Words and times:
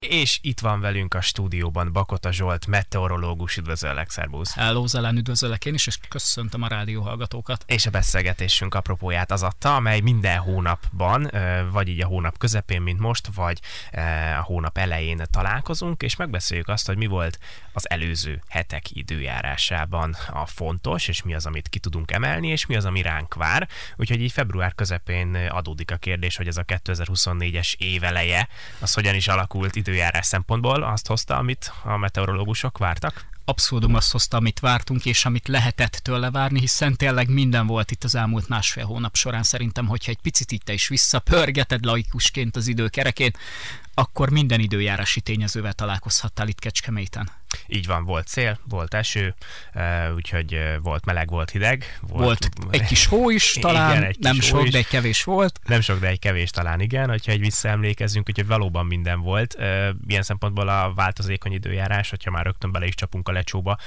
És 0.00 0.38
itt 0.42 0.60
van 0.60 0.80
velünk 0.80 1.14
a 1.14 1.20
stúdióban 1.20 1.92
Bakota 1.92 2.32
Zsolt, 2.32 2.66
meteorológus, 2.66 3.56
üdvözöllek, 3.56 4.10
szervusz! 4.10 4.54
Hello, 4.54 4.86
Zelen, 4.86 5.16
üdvözöllek 5.16 5.64
én 5.64 5.74
is, 5.74 5.86
és 5.86 5.98
köszöntöm 6.08 6.62
a 6.62 6.68
rádió 6.68 7.02
hallgatókat. 7.02 7.64
És 7.66 7.86
a 7.86 7.90
beszélgetésünk 7.90 8.74
apropóját 8.74 9.30
az 9.30 9.42
adta, 9.42 9.74
amely 9.74 10.00
minden 10.00 10.38
hónapban, 10.38 11.30
vagy 11.72 11.88
így 11.88 12.00
a 12.00 12.06
hónap 12.06 12.38
közepén, 12.38 12.82
mint 12.82 12.98
most, 12.98 13.28
vagy 13.34 13.60
a 14.38 14.42
hónap 14.42 14.78
elején 14.78 15.22
találkozunk, 15.30 16.02
és 16.02 16.16
megbeszéljük 16.16 16.68
azt, 16.68 16.86
hogy 16.86 16.96
mi 16.96 17.06
volt 17.06 17.38
az 17.72 17.90
előző 17.90 18.42
hetek 18.48 18.90
időjárásában 18.90 20.16
a 20.32 20.46
fontos, 20.46 21.08
és 21.08 21.22
mi 21.22 21.34
az, 21.34 21.46
amit 21.46 21.68
ki 21.68 21.78
tudunk 21.78 22.10
emelni, 22.12 22.48
és 22.48 22.66
mi 22.66 22.76
az, 22.76 22.84
ami 22.84 23.02
ránk 23.02 23.34
vár. 23.34 23.68
Úgyhogy 23.96 24.22
így 24.22 24.32
február 24.32 24.74
közepén 24.74 25.34
adódik 25.34 25.90
a 25.90 25.96
kérdés, 25.96 26.36
hogy 26.36 26.46
ez 26.46 26.56
a 26.56 26.64
2024-es 26.64 27.74
éveleje, 27.78 28.48
az 28.78 28.94
hogyan 28.94 29.14
is 29.14 29.28
alakult 29.28 29.76
időjárás 29.88 30.26
szempontból, 30.26 30.82
azt 30.82 31.06
hozta, 31.06 31.36
amit 31.36 31.72
a 31.82 31.96
meteorológusok 31.96 32.78
vártak? 32.78 33.26
abszurdum 33.48 33.94
azt 33.94 34.12
hozta, 34.12 34.36
amit 34.36 34.60
vártunk, 34.60 35.04
és 35.04 35.24
amit 35.24 35.48
lehetett 35.48 35.92
tőle 35.92 36.30
várni, 36.30 36.60
hiszen 36.60 36.96
tényleg 36.96 37.28
minden 37.28 37.66
volt 37.66 37.90
itt 37.90 38.04
az 38.04 38.14
elmúlt 38.14 38.48
másfél 38.48 38.84
hónap 38.84 39.14
során. 39.16 39.42
Szerintem, 39.42 39.86
hogyha 39.86 40.10
egy 40.10 40.20
picit 40.22 40.52
itt 40.52 40.68
is 40.68 40.88
visszapörgeted 40.88 41.84
laikusként 41.84 42.56
az 42.56 42.66
időkerekén, 42.66 43.32
akkor 43.98 44.30
minden 44.30 44.60
időjárási 44.60 45.20
tényezővel 45.20 45.72
találkozhattál 45.72 46.48
itt 46.48 46.58
Kecskeméten. 46.58 47.30
Így 47.66 47.86
van, 47.86 48.04
volt 48.04 48.28
szél, 48.28 48.58
volt 48.68 48.94
eső, 48.94 49.34
úgyhogy 50.14 50.58
volt 50.82 51.04
meleg, 51.04 51.30
volt 51.30 51.50
hideg. 51.50 51.98
Volt, 52.00 52.48
volt 52.60 52.74
egy 52.74 52.84
kis 52.84 53.06
hó 53.06 53.30
is 53.30 53.52
talán, 53.60 53.90
igen, 53.90 54.04
egy 54.04 54.16
nem 54.18 54.40
sok, 54.40 54.64
is. 54.64 54.70
de 54.70 54.78
egy 54.78 54.86
kevés 54.86 55.24
volt. 55.24 55.60
Nem 55.64 55.80
sok, 55.80 55.98
de 55.98 56.06
egy 56.06 56.18
kevés 56.18 56.50
talán 56.50 56.80
igen, 56.80 57.08
hogyha 57.08 57.32
egy 57.32 57.40
visszaemlékezünk, 57.40 58.28
úgyhogy 58.28 58.46
valóban 58.46 58.86
minden 58.86 59.20
volt. 59.20 59.56
Ilyen 60.06 60.22
szempontból 60.22 60.68
a 60.68 60.92
változékony 60.94 61.52
időjárás, 61.52 62.10
hogyha 62.10 62.30
már 62.30 62.44
rögtön 62.44 62.72
bele 62.72 62.86
is 62.86 62.94
csapunk 62.94 63.28
a 63.28 63.32
lecsóba, 63.32 63.78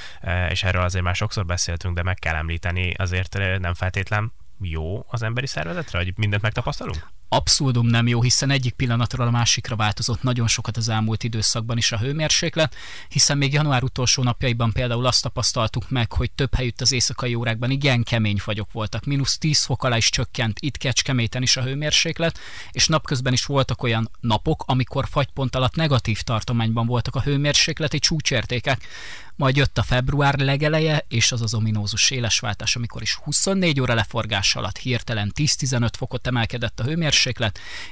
és 0.50 0.64
erről 0.64 0.84
azért 0.84 1.04
már 1.04 1.16
sokszor 1.16 1.46
beszéltünk, 1.46 1.96
de 1.96 2.04
meg 2.04 2.16
kell 2.20 2.36
említeni, 2.36 2.94
azért 2.98 3.38
nem 3.60 3.74
feltétlen 3.74 4.34
jó 4.62 5.06
az 5.08 5.24
emberi 5.24 5.48
szervezetre, 5.48 5.98
hogy 5.98 6.14
mindent 6.16 6.42
megtapasztalunk? 6.42 7.08
Abszurdum 7.34 7.88
nem 7.88 8.08
jó, 8.08 8.22
hiszen 8.22 8.50
egyik 8.50 8.74
pillanatról 8.74 9.28
a 9.28 9.32
másikra 9.32 9.76
változott 9.76 10.24
nagyon 10.24 10.48
sokat 10.48 10.78
az 10.78 10.90
elmúlt 10.90 11.24
időszakban 11.24 11.78
is 11.78 11.92
a 11.92 11.98
hőmérséklet, 11.98 12.76
hiszen 13.10 13.38
még 13.38 13.54
január 13.54 13.84
utolsó 13.84 14.24
napjaiban 14.24 14.72
például 14.72 15.06
azt 15.06 15.22
tapasztaltuk 15.22 15.90
meg, 15.90 16.12
hogy 16.12 16.32
több 16.32 16.56
helyütt 16.56 16.82
az 16.82 16.92
éjszakai 16.92 17.36
órákban 17.36 17.72
igen 17.72 18.04
kemény 18.04 18.38
fagyok 18.38 18.72
voltak, 18.72 19.06
mínusz 19.06 19.38
10 19.38 19.64
fok 19.64 19.84
alá 19.84 19.98
is 19.98 20.10
csökkent 20.10 20.60
itt 20.60 20.78
Kecskeméten 20.78 21.42
is 21.42 21.58
a 21.58 21.64
hőmérséklet, 21.64 22.40
és 22.72 22.88
napközben 22.88 23.34
is 23.34 23.46
voltak 23.46 23.84
olyan 23.84 24.12
napok, 24.20 24.64
amikor 24.66 25.08
fagypont 25.10 25.56
alatt 25.56 25.76
negatív 25.76 26.22
tartományban 26.22 26.86
voltak 26.86 27.16
a 27.16 27.22
hőmérsékleti 27.22 28.00
csúcsértékek. 28.00 28.88
Majd 29.36 29.56
jött 29.56 29.78
a 29.78 29.84
február 29.84 30.40
legeleje, 30.40 31.06
és 31.08 31.32
az 31.32 31.42
az 31.42 31.54
ominózus 31.54 32.12
élesváltás, 32.12 32.76
amikor 32.76 33.02
is 33.02 33.16
24 33.16 33.80
óra 33.80 33.94
leforgás 33.94 34.56
alatt 34.56 34.78
hirtelen 34.78 35.32
10-15 35.36 35.90
fokot 35.98 36.28
emelkedett 36.28 36.80
a 36.80 36.84
hőmérséklet, 36.84 37.20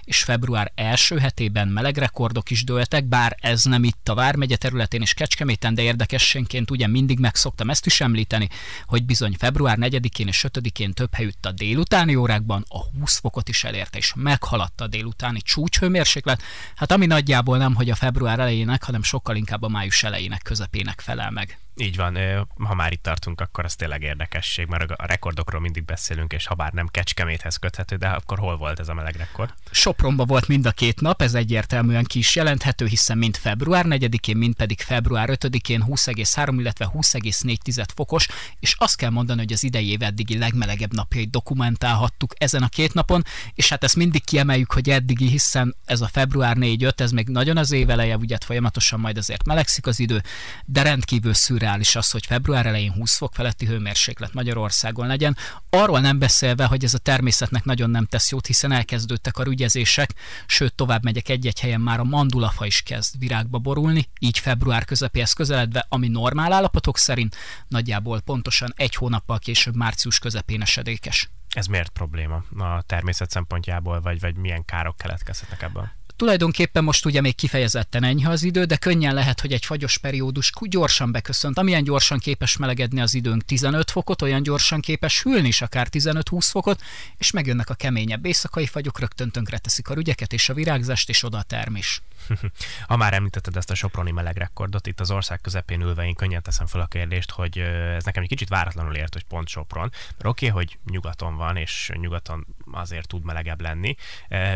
és 0.04 0.24
február 0.24 0.72
első 0.76 1.18
hetében 1.18 1.68
meleg 1.68 1.98
rekordok 1.98 2.50
is 2.50 2.64
dőltek, 2.64 3.06
bár 3.06 3.38
ez 3.42 3.64
nem 3.64 3.84
itt 3.84 4.10
a 4.10 4.14
Vármegye 4.14 4.56
területén 4.56 5.02
és 5.02 5.14
Kecskeméten, 5.14 5.74
de 5.74 5.82
érdekessénként 5.82 6.72
ugye 6.72 6.88
mindig 6.88 7.20
megszoktam 7.20 7.70
ezt 7.70 7.86
is 7.86 8.02
említeni, 8.02 8.48
hogy 8.86 9.06
bizony 9.06 9.36
február 9.38 9.78
4-én 9.82 10.28
és 10.28 10.46
5-én 10.48 10.94
több 10.94 11.14
helyütt 11.14 11.46
a 11.46 11.52
délutáni 11.52 12.16
órákban 12.16 12.66
a 12.68 12.84
20 13.00 13.20
fokot 13.20 13.50
is 13.50 13.64
elérte, 13.64 13.98
és 13.98 14.14
meghaladta 14.16 14.84
a 14.84 14.88
délutáni 14.88 15.42
csúcshőmérséklet, 15.42 16.42
hát 16.76 16.92
ami 16.92 17.06
nagyjából 17.06 17.58
nem, 17.58 17.76
hogy 17.76 17.90
a 17.90 17.96
február 17.96 18.40
elejének, 18.40 18.84
hanem 18.84 19.04
sokkal 19.04 19.36
inkább 19.36 19.64
a 19.64 19.70
május 19.70 20.04
elejének 20.04 20.42
közepének 20.42 21.02
felel 21.02 21.32
meg. 21.32 21.60
Így 21.82 21.96
van, 21.96 22.18
ha 22.58 22.74
már 22.74 22.92
itt 22.92 23.04
tartunk, 23.04 23.42
akkor 23.42 23.66
az 23.66 23.76
tényleg 23.76 24.02
érdekesség, 24.02 24.68
mert 24.68 24.92
a 24.92 25.06
rekordokról 25.06 25.62
mindig 25.62 25.86
beszélünk, 25.86 26.34
és 26.34 26.46
ha 26.46 26.56
bár 26.56 26.72
nem 26.72 26.88
Kecskeméthez 26.88 27.56
köthető, 27.56 27.96
de 27.96 28.08
akkor 28.08 28.40
hol 28.40 28.58
volt 28.58 28.80
ez 28.80 28.90
a 28.90 28.94
meleg 28.94 29.16
rekord? 29.16 29.54
Sopronba 29.72 30.26
volt 30.26 30.48
mind 30.48 30.66
a 30.66 30.72
két 30.72 31.02
nap, 31.02 31.22
ez 31.22 31.34
egyértelműen 31.34 32.04
ki 32.04 32.20
is 32.20 32.36
jelenthető, 32.36 32.86
hiszen 32.86 33.18
mind 33.18 33.38
február 33.38 33.86
4-én, 33.88 34.38
mind 34.38 34.56
pedig 34.56 34.82
február 34.82 35.30
5-én 35.32 35.84
20,3, 35.88 36.56
illetve 36.58 36.90
20,4 36.94 37.86
fokos, 37.96 38.28
és 38.60 38.76
azt 38.78 38.96
kell 38.98 39.10
mondani, 39.10 39.40
hogy 39.40 39.54
az 39.54 39.64
idei 39.64 39.90
év 39.90 40.02
eddigi 40.02 40.38
legmelegebb 40.38 40.94
napjait 40.94 41.30
dokumentálhattuk 41.30 42.34
ezen 42.38 42.64
a 42.64 42.70
két 42.70 42.94
napon, 42.94 43.24
és 43.54 43.70
hát 43.70 43.84
ezt 43.84 43.96
mindig 43.96 44.24
kiemeljük, 44.24 44.72
hogy 44.72 44.90
eddigi, 44.90 45.28
hiszen 45.28 45.76
ez 45.86 46.02
a 46.02 46.08
február 46.08 46.56
4-5, 46.60 47.00
ez 47.00 47.12
még 47.12 47.28
nagyon 47.28 47.58
az 47.58 47.72
év 47.72 47.90
eleje, 47.90 48.18
ugye 48.18 48.38
folyamatosan 48.46 49.00
majd 49.00 49.18
azért 49.18 49.46
melegszik 49.46 49.88
az 49.88 50.00
idő, 50.00 50.22
de 50.66 50.82
rendkívül 50.82 51.34
szürreális 51.34 51.68
irreális 51.70 51.96
az, 51.96 52.12
hogy 52.12 52.26
február 52.26 52.66
elején 52.66 52.92
20 52.92 53.18
fok 53.18 53.34
feletti 53.34 53.66
hőmérséklet 53.66 54.34
Magyarországon 54.34 55.08
legyen. 55.08 55.38
Arról 55.70 56.00
nem 56.00 56.20
beszélve, 56.20 56.66
hogy 56.66 56.84
ez 56.84 56.94
a 56.94 56.98
természetnek 56.98 57.64
nagyon 57.64 57.90
nem 57.90 58.06
tesz 58.06 58.32
jót, 58.32 58.46
hiszen 58.46 58.72
elkezdődtek 58.72 59.38
a 59.38 59.44
rügyezések, 59.44 60.14
sőt 60.46 60.74
tovább 60.74 61.04
megyek 61.04 61.30
egy-egy 61.30 61.60
helyen 61.60 61.82
már 61.82 62.00
a 62.00 62.04
mandulafa 62.04 62.66
is 62.66 62.82
kezd 62.82 63.20
virágba 63.20 63.58
borulni, 63.58 64.10
így 64.20 64.40
február 64.40 64.86
közepéhez 64.86 65.34
közeledve, 65.34 65.86
ami 65.90 66.08
normál 66.08 66.54
állapotok 66.54 66.98
szerint 66.98 67.36
nagyjából 67.68 68.22
pontosan 68.22 68.74
egy 68.76 68.96
hónappal 68.96 69.40
később 69.40 69.76
március 69.76 70.20
közepén 70.20 70.62
esedékes. 70.62 71.30
Ez 71.50 71.66
miért 71.66 71.90
probléma 71.90 72.44
a 72.58 72.82
természet 72.82 73.30
szempontjából, 73.30 74.02
vagy, 74.02 74.20
vagy 74.20 74.36
milyen 74.36 74.66
károk 74.66 74.98
keletkezhetnek 74.98 75.62
ebből? 75.62 75.99
Tulajdonképpen 76.20 76.84
most 76.84 77.06
ugye 77.06 77.22
még 77.22 77.36
kifejezetten 77.36 78.04
enyhe 78.04 78.30
az 78.30 78.44
idő, 78.44 78.64
de 78.64 78.78
könnyen 78.78 79.14
lehet, 79.14 79.42
hogy 79.42 79.54
egy 79.54 79.66
fagyos 79.66 79.98
periódus 79.98 80.52
gyorsan 80.62 81.12
beköszönt. 81.12 81.58
Amilyen 81.58 81.84
gyorsan 81.84 82.20
képes 82.20 82.58
melegedni 82.58 83.02
az 83.02 83.14
időnk 83.14 83.46
15 83.46 83.92
fokot, 83.92 84.22
olyan 84.22 84.44
gyorsan 84.44 84.80
képes 84.82 85.24
hűlni 85.24 85.48
is 85.48 85.62
akár 85.62 85.88
15-20 85.92 86.48
fokot, 86.52 86.82
és 87.18 87.32
megjönnek 87.32 87.70
a 87.70 87.74
keményebb 87.74 88.26
éjszakai 88.26 88.66
fagyok, 88.66 89.00
rögtön 89.00 89.30
tönkreteszik 89.30 89.90
a 89.90 89.94
rügyeket 89.94 90.34
és 90.34 90.50
a 90.50 90.54
virágzást, 90.54 91.10
és 91.10 91.24
oda 91.24 91.38
a 91.38 91.44
termés. 91.44 92.02
ha 92.88 92.98
már 92.98 93.14
említetted 93.14 93.56
ezt 93.56 93.72
a 93.72 93.76
soproni 93.76 94.12
melegrekordot, 94.12 94.88
itt 94.88 95.00
az 95.00 95.12
ország 95.12 95.42
közepén 95.42 95.82
ülve 95.82 96.06
én 96.06 96.16
könnyen 96.16 96.42
teszem 96.42 96.66
fel 96.66 96.82
a 96.82 96.86
kérdést, 96.86 97.32
hogy 97.32 97.58
ez 97.58 98.04
nekem 98.04 98.24
egy 98.24 98.30
kicsit 98.30 98.50
váratlanul 98.50 98.96
ért, 98.96 99.14
hogy 99.14 99.24
pont 99.24 99.48
Sopron. 99.48 99.92
Mert 99.92 100.26
oké, 100.26 100.50
okay, 100.50 100.64
hogy 100.64 100.78
nyugaton 100.92 101.36
van, 101.36 101.56
és 101.56 101.92
nyugaton 101.94 102.48
azért 102.72 103.08
tud 103.08 103.24
melegebb 103.24 103.62
lenni, 103.62 103.96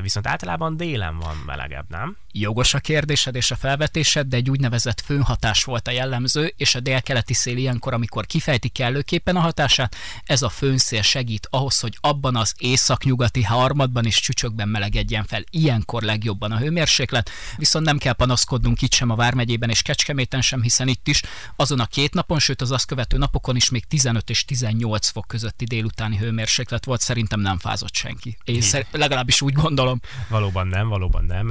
viszont 0.01 0.27
általában 0.27 0.77
délen 0.77 1.17
van 1.17 1.43
melegebb, 1.55 1.85
nem? 1.89 2.17
Jogos 2.31 2.73
a 2.73 2.79
kérdésed 2.79 3.35
és 3.35 3.51
a 3.51 3.55
felvetésed, 3.55 4.27
de 4.27 4.35
egy 4.35 4.49
úgynevezett 4.49 5.01
főhatás 5.01 5.63
volt 5.63 5.87
a 5.87 5.91
jellemző, 5.91 6.53
és 6.57 6.75
a 6.75 6.79
délkeleti 6.79 7.33
szél 7.33 7.57
ilyenkor, 7.57 7.93
amikor 7.93 8.25
kifejti 8.25 8.69
kellőképpen 8.69 9.35
a 9.35 9.39
hatását, 9.39 9.95
ez 10.23 10.41
a 10.41 10.49
főnszél 10.49 11.01
segít 11.01 11.47
ahhoz, 11.49 11.79
hogy 11.79 11.97
abban 12.01 12.35
az 12.35 12.53
északnyugati 12.57 13.43
harmadban 13.43 14.05
és 14.05 14.19
csücsökben 14.19 14.69
melegedjen 14.69 15.23
fel 15.23 15.43
ilyenkor 15.49 16.01
legjobban 16.01 16.51
a 16.51 16.57
hőmérséklet, 16.57 17.29
viszont 17.57 17.85
nem 17.85 17.97
kell 17.97 18.13
panaszkodnunk 18.13 18.81
itt 18.81 18.93
sem 18.93 19.09
a 19.09 19.15
Vármegyében 19.15 19.69
és 19.69 19.81
Kecskeméten 19.81 20.41
sem, 20.41 20.61
hiszen 20.61 20.87
itt 20.87 21.07
is 21.07 21.21
azon 21.55 21.79
a 21.79 21.85
két 21.85 22.13
napon, 22.13 22.39
sőt 22.39 22.61
az 22.61 22.71
azt 22.71 22.85
követő 22.85 23.17
napokon 23.17 23.55
is 23.55 23.69
még 23.69 23.85
15 23.85 24.29
és 24.29 24.45
18 24.45 25.07
fok 25.09 25.27
közötti 25.27 25.65
délutáni 25.65 26.17
hőmérséklet 26.17 26.85
volt, 26.85 27.01
szerintem 27.01 27.39
nem 27.39 27.57
fázott 27.57 27.93
senki. 27.93 28.37
Én 28.43 28.61
szer- 28.61 28.87
legalábbis 28.91 29.41
úgy 29.41 29.53
gondolom. 29.53 29.99
Valóban 30.29 30.67
nem, 30.67 30.87
valóban 30.87 31.25
nem. 31.25 31.42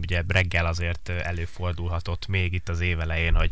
Ugye 0.00 0.22
reggel 0.28 0.66
azért 0.66 1.08
előfordulhatott 1.08 2.26
még 2.26 2.52
itt 2.52 2.68
az 2.68 2.80
évelején, 2.80 3.34
hogy 3.34 3.50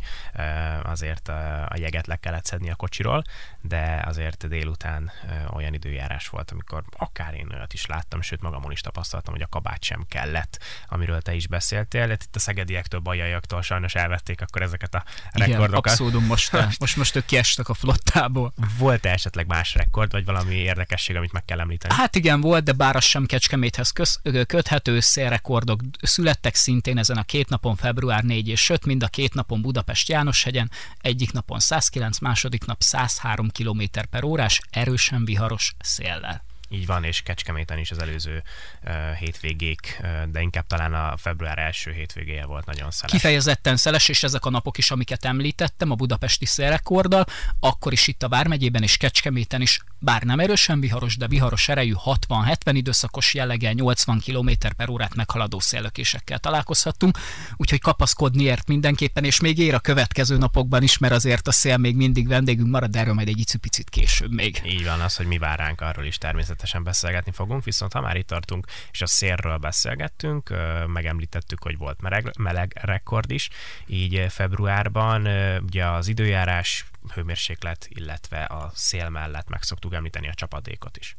azért 0.83 1.29
a 1.69 1.75
jeget 1.77 2.07
le 2.07 2.17
kellett 2.17 2.45
szedni 2.45 2.71
a 2.71 2.75
kocsiról, 2.75 3.23
de 3.61 4.03
azért 4.07 4.49
délután 4.49 5.11
olyan 5.53 5.75
időjárás 5.75 6.29
volt, 6.29 6.51
amikor 6.51 6.85
akár 6.99 7.35
én 7.35 7.51
olyat 7.55 7.73
is 7.73 7.87
láttam, 7.87 8.23
sőt 8.23 8.43
magamon 8.43 8.73
is 8.73 8.81
tapasztaltam, 8.81 9.33
hogy 9.33 9.43
a 9.43 9.47
kabát 9.47 9.83
sem 9.83 10.05
kellett, 10.09 10.63
amiről 10.89 11.21
te 11.21 11.35
is 11.35 11.47
beszéltél. 11.47 12.11
Itt 12.11 12.37
a 12.37 12.39
szegediektől, 12.39 13.01
bajaiaktól 13.01 13.63
sajnos 13.63 13.95
elvették 13.95 14.41
akkor 14.41 14.63
ezeket 14.63 14.95
a 14.95 15.05
rekordokat. 15.33 15.69
Igen, 15.69 15.75
abszolút 15.75 16.27
most, 16.33 16.53
most, 16.79 16.97
most 16.97 17.17
ők 17.17 17.25
kiestek 17.25 17.69
a 17.69 17.75
flottából. 17.75 18.53
Volt-e 18.79 19.11
esetleg 19.11 19.47
más 19.47 19.75
rekord, 19.75 20.13
vagy 20.13 20.25
valami 20.25 20.55
érdekesség, 20.55 21.17
amit 21.17 21.33
meg 21.33 21.45
kell 21.45 21.61
említeni? 21.61 21.95
Hát 21.95 22.15
igen, 22.15 22.41
volt, 22.41 22.65
de 22.65 22.73
bár 22.73 22.97
az 22.97 23.05
sem 23.05 23.27
Kecskeméthez 23.27 23.91
köz, 23.91 24.21
köthető 24.47 25.01
szélrekordok 25.01 25.81
születtek 26.03 26.55
szintén 26.55 26.99
ezen 26.99 27.17
a 27.17 27.23
két 27.23 27.49
napon, 27.49 27.77
február 27.77 28.23
4 28.23 28.49
és 28.49 28.71
5, 28.71 28.87
mind 28.87 29.03
a 29.03 29.09
két 29.09 29.35
napon 29.35 29.61
Budapest 29.61 30.09
Jánoshegyen, 30.09 30.71
egyik 31.01 31.33
napon 31.33 31.59
109, 31.59 32.19
második 32.19 32.65
nap 32.65 32.83
103 32.83 33.51
km 33.51 33.83
per 34.11 34.25
órás, 34.25 34.61
erősen 34.71 35.25
viharos 35.25 35.75
széllel. 35.81 36.54
Így 36.75 36.87
van, 36.87 37.05
és 37.05 37.23
Kecskeméten 37.23 37.79
is 37.79 37.91
az 37.91 37.99
előző 37.99 38.43
uh, 38.83 38.93
hétvégék, 39.19 39.99
uh, 40.01 40.25
de 40.31 40.41
inkább 40.41 40.67
talán 40.67 40.95
a 40.95 41.17
február 41.17 41.59
első 41.59 41.93
hétvégéje 41.93 42.47
volt 42.47 42.67
nagyon 42.67 42.91
szeles. 42.91 43.11
Kifejezetten 43.11 43.77
szeles, 43.77 44.09
és 44.09 44.23
ezek 44.23 44.45
a 44.45 44.51
napok 44.51 44.79
is, 44.79 44.91
amiket 44.91 45.25
említettem, 45.25 45.91
a 45.91 45.95
budapesti 45.95 46.47
szélrekorddal, 46.47 47.25
akkor 47.61 47.93
is 47.93 48.07
itt 48.07 48.23
a 48.23 48.29
Vármegyében 48.29 48.83
és 48.83 48.97
Kecskeméten 48.97 49.61
is 49.61 49.81
bár 49.99 50.23
nem 50.23 50.41
erősen 50.41 50.81
viharos, 50.81 51.17
de 51.17 51.29
viharos 51.29 51.69
erejű 51.69 51.93
60-70 52.29 52.55
időszakos 52.73 53.35
jelleggel 53.35 53.73
80 53.73 54.21
km 54.25 54.51
per 54.77 54.89
órát 54.89 55.15
meghaladó 55.15 55.61
széllökésekkel 55.61 56.39
találkozhattunk, 56.39 57.19
úgyhogy 57.57 57.81
kapaszkodni 57.81 58.43
ért 58.43 58.69
mindenképpen, 58.69 59.25
és 59.25 59.41
még 59.41 59.59
ér 59.59 59.75
a 59.75 59.79
következő 59.81 60.37
napokban 60.37 60.83
is, 60.83 60.99
mert 60.99 61.15
azért 61.15 61.49
a 61.49 61.53
szél 61.53 61.77
még 61.77 61.97
mindig 61.97 62.29
vendégünk 62.29 62.71
marad, 62.71 62.91
de 62.91 62.99
erről 62.99 63.15
majd 63.15 63.29
egy 63.29 63.57
picit 63.61 63.91
később 63.91 64.33
még. 64.33 64.63
Így 64.67 64.85
van, 64.85 65.01
az, 65.01 65.17
hogy 65.17 65.27
mi 65.27 65.39
vár 65.39 65.59
ránk, 65.59 65.81
arról 65.81 66.05
is 66.05 66.19
természetesen 66.19 66.64
beszélgetni 66.83 67.33
fogunk, 67.33 67.65
viszont 67.65 67.93
ha 67.93 68.01
már 68.01 68.17
itt 68.17 68.27
tartunk, 68.27 68.67
és 68.93 69.03
a 69.03 69.07
szélről 69.07 69.57
beszélgettünk, 69.57 70.55
megemlítettük, 70.87 71.63
hogy 71.63 71.77
volt 71.77 72.01
meleg, 72.01 72.33
meleg 72.39 72.79
rekord 72.81 73.31
is, 73.31 73.49
így 73.87 74.27
februárban 74.29 75.27
ugye 75.63 75.87
az 75.87 76.09
időjárás, 76.09 76.85
hőmérséklet, 77.15 77.87
illetve 77.89 78.45
a 78.45 78.71
szél 78.75 79.09
mellett 79.09 79.49
meg 79.49 79.63
szoktuk 79.63 79.95
említeni 79.95 80.29
a 80.29 80.35
csapadékot 80.35 80.97
is. 80.97 81.17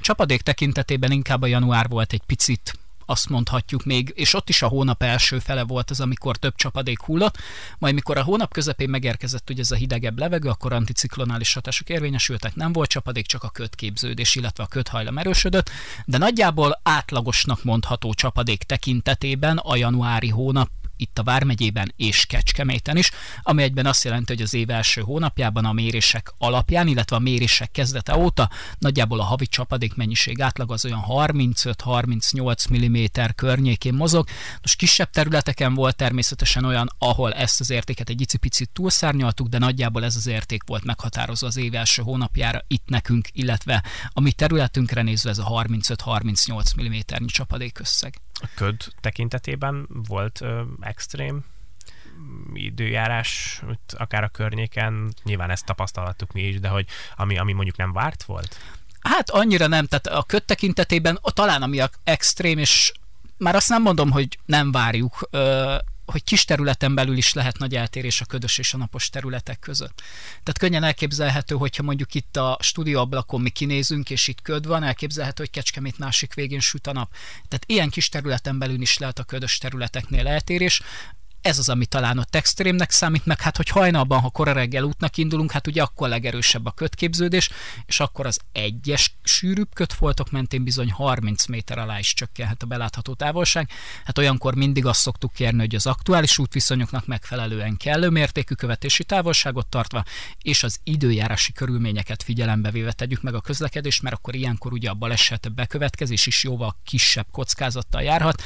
Csapadék 0.00 0.42
tekintetében 0.42 1.10
inkább 1.10 1.42
a 1.42 1.46
január 1.46 1.88
volt 1.88 2.12
egy 2.12 2.22
picit 2.26 2.78
azt 3.06 3.28
mondhatjuk 3.28 3.84
még, 3.84 4.12
és 4.14 4.34
ott 4.34 4.48
is 4.48 4.62
a 4.62 4.68
hónap 4.68 5.02
első 5.02 5.38
fele 5.38 5.64
volt 5.64 5.90
az, 5.90 6.00
amikor 6.00 6.36
több 6.36 6.54
csapadék 6.54 7.00
hullott, 7.00 7.38
majd 7.78 7.94
mikor 7.94 8.16
a 8.16 8.22
hónap 8.22 8.52
közepén 8.52 8.88
megérkezett 8.88 9.50
ugye 9.50 9.60
ez 9.60 9.70
a 9.70 9.76
hidegebb 9.76 10.18
levegő, 10.18 10.48
akkor 10.48 10.72
anticiklonális 10.72 11.54
hatások 11.54 11.88
érvényesültek, 11.88 12.54
nem 12.54 12.72
volt 12.72 12.88
csapadék, 12.88 13.26
csak 13.26 13.42
a 13.42 13.48
kötképződés, 13.48 14.34
illetve 14.34 14.64
a 14.64 14.66
köthajlam 14.66 15.18
erősödött, 15.18 15.70
de 16.04 16.18
nagyjából 16.18 16.80
átlagosnak 16.82 17.64
mondható 17.64 18.14
csapadék 18.14 18.62
tekintetében 18.62 19.56
a 19.56 19.76
januári 19.76 20.28
hónap 20.28 20.68
itt 20.96 21.18
a 21.18 21.22
Vármegyében 21.22 21.92
és 21.96 22.26
Kecskeméten 22.26 22.96
is, 22.96 23.10
ami 23.42 23.62
egyben 23.62 23.86
azt 23.86 24.04
jelenti, 24.04 24.32
hogy 24.32 24.42
az 24.42 24.54
év 24.54 24.70
első 24.70 25.00
hónapjában 25.00 25.64
a 25.64 25.72
mérések 25.72 26.32
alapján, 26.38 26.88
illetve 26.88 27.16
a 27.16 27.18
mérések 27.18 27.70
kezdete 27.70 28.16
óta 28.16 28.50
nagyjából 28.78 29.20
a 29.20 29.24
havi 29.24 29.46
csapadék 29.46 29.94
mennyiség 29.94 30.40
átlag 30.40 30.72
az 30.72 30.84
olyan 30.84 31.04
35-38 31.08 32.70
mm 32.76 33.24
környékén 33.34 33.94
mozog. 33.94 34.28
Most 34.60 34.78
kisebb 34.78 35.10
területeken 35.10 35.74
volt 35.74 35.96
természetesen 35.96 36.64
olyan, 36.64 36.90
ahol 36.98 37.32
ezt 37.32 37.60
az 37.60 37.70
értéket 37.70 38.08
egy 38.08 38.20
icipicit 38.20 38.70
túlszárnyaltuk, 38.72 39.48
de 39.48 39.58
nagyjából 39.58 40.04
ez 40.04 40.16
az 40.16 40.26
érték 40.26 40.62
volt 40.66 40.84
meghatározva 40.84 41.46
az 41.46 41.56
év 41.56 41.74
első 41.74 42.02
hónapjára 42.02 42.64
itt 42.66 42.88
nekünk, 42.88 43.28
illetve 43.32 43.84
a 44.08 44.20
mi 44.20 44.32
területünkre 44.32 45.02
nézve 45.02 45.30
ez 45.30 45.38
a 45.38 45.48
35-38 45.48 46.82
mm 46.82 47.26
csapadék 47.26 47.78
összeg. 47.78 48.20
A 48.40 48.48
köd 48.54 48.84
tekintetében 49.00 49.86
volt 50.08 50.40
ö, 50.40 50.62
extrém 50.80 51.44
időjárás, 52.54 53.62
akár 53.86 54.24
a 54.24 54.28
környéken, 54.28 55.14
nyilván 55.22 55.50
ezt 55.50 55.64
tapasztalhattuk 55.64 56.32
mi 56.32 56.42
is, 56.42 56.60
de 56.60 56.68
hogy 56.68 56.86
ami, 57.16 57.38
ami 57.38 57.52
mondjuk 57.52 57.76
nem 57.76 57.92
várt 57.92 58.22
volt? 58.22 58.58
Hát 59.00 59.30
annyira 59.30 59.66
nem, 59.66 59.86
tehát 59.86 60.06
a 60.06 60.22
köd 60.22 60.44
tekintetében 60.44 61.18
talán 61.22 61.62
ami 61.62 61.80
a 61.80 61.90
extrém, 62.04 62.58
és 62.58 62.92
már 63.36 63.54
azt 63.54 63.68
nem 63.68 63.82
mondom, 63.82 64.10
hogy 64.10 64.38
nem 64.44 64.72
várjuk, 64.72 65.28
hogy 66.06 66.24
kis 66.24 66.44
területen 66.44 66.94
belül 66.94 67.16
is 67.16 67.32
lehet 67.32 67.58
nagy 67.58 67.74
eltérés 67.74 68.20
a 68.20 68.24
ködös 68.24 68.58
és 68.58 68.74
a 68.74 68.76
napos 68.76 69.10
területek 69.10 69.58
között. 69.58 70.02
Tehát 70.28 70.58
könnyen 70.58 70.84
elképzelhető, 70.84 71.54
hogyha 71.54 71.82
mondjuk 71.82 72.14
itt 72.14 72.36
a 72.36 72.58
stúdióablakon 72.60 73.40
mi 73.40 73.50
kinézünk, 73.50 74.10
és 74.10 74.28
itt 74.28 74.42
köd 74.42 74.66
van, 74.66 74.82
elképzelhető, 74.82 75.42
hogy 75.42 75.52
Kecskemét 75.52 75.98
másik 75.98 76.34
végén 76.34 76.60
süt 76.60 76.86
a 76.86 76.92
nap. 76.92 77.12
Tehát 77.48 77.64
ilyen 77.66 77.90
kis 77.90 78.08
területen 78.08 78.58
belül 78.58 78.80
is 78.80 78.98
lehet 78.98 79.18
a 79.18 79.24
ködös 79.24 79.58
területeknél 79.58 80.26
eltérés 80.26 80.82
ez 81.46 81.58
az, 81.58 81.68
ami 81.68 81.86
talán 81.86 82.18
ott 82.18 82.34
extrémnek 82.34 82.90
számít, 82.90 83.26
meg 83.26 83.40
hát, 83.40 83.56
hogy 83.56 83.68
hajnalban, 83.68 84.20
ha 84.20 84.30
kora 84.30 84.52
reggel 84.52 84.82
útnak 84.82 85.16
indulunk, 85.16 85.50
hát 85.50 85.66
ugye 85.66 85.82
akkor 85.82 86.08
legerősebb 86.08 86.66
a 86.66 86.70
kötképződés, 86.70 87.50
és 87.86 88.00
akkor 88.00 88.26
az 88.26 88.38
egyes 88.52 89.16
sűrűbb 89.22 89.74
kötfoltok 89.74 90.30
mentén 90.30 90.64
bizony 90.64 90.90
30 90.90 91.46
méter 91.46 91.78
alá 91.78 91.98
is 91.98 92.14
csökkenhet 92.14 92.62
a 92.62 92.66
belátható 92.66 93.14
távolság. 93.14 93.70
Hát 94.04 94.18
olyankor 94.18 94.54
mindig 94.54 94.86
azt 94.86 95.00
szoktuk 95.00 95.32
kérni, 95.32 95.58
hogy 95.58 95.74
az 95.74 95.86
aktuális 95.86 96.38
útviszonyoknak 96.38 97.06
megfelelően 97.06 97.76
kellő 97.76 98.08
mértékű 98.08 98.54
követési 98.54 99.04
távolságot 99.04 99.66
tartva, 99.66 100.04
és 100.42 100.62
az 100.62 100.78
időjárási 100.84 101.52
körülményeket 101.52 102.22
figyelembe 102.22 102.70
véve 102.70 102.92
tegyük 102.92 103.22
meg 103.22 103.34
a 103.34 103.40
közlekedést, 103.40 104.02
mert 104.02 104.16
akkor 104.16 104.34
ilyenkor 104.34 104.72
ugye 104.72 104.90
a 104.90 104.94
baleset 104.94 105.54
bekövetkezés 105.54 106.26
is 106.26 106.44
jóval 106.44 106.76
kisebb 106.84 107.26
kockázattal 107.30 108.02
járhat. 108.02 108.42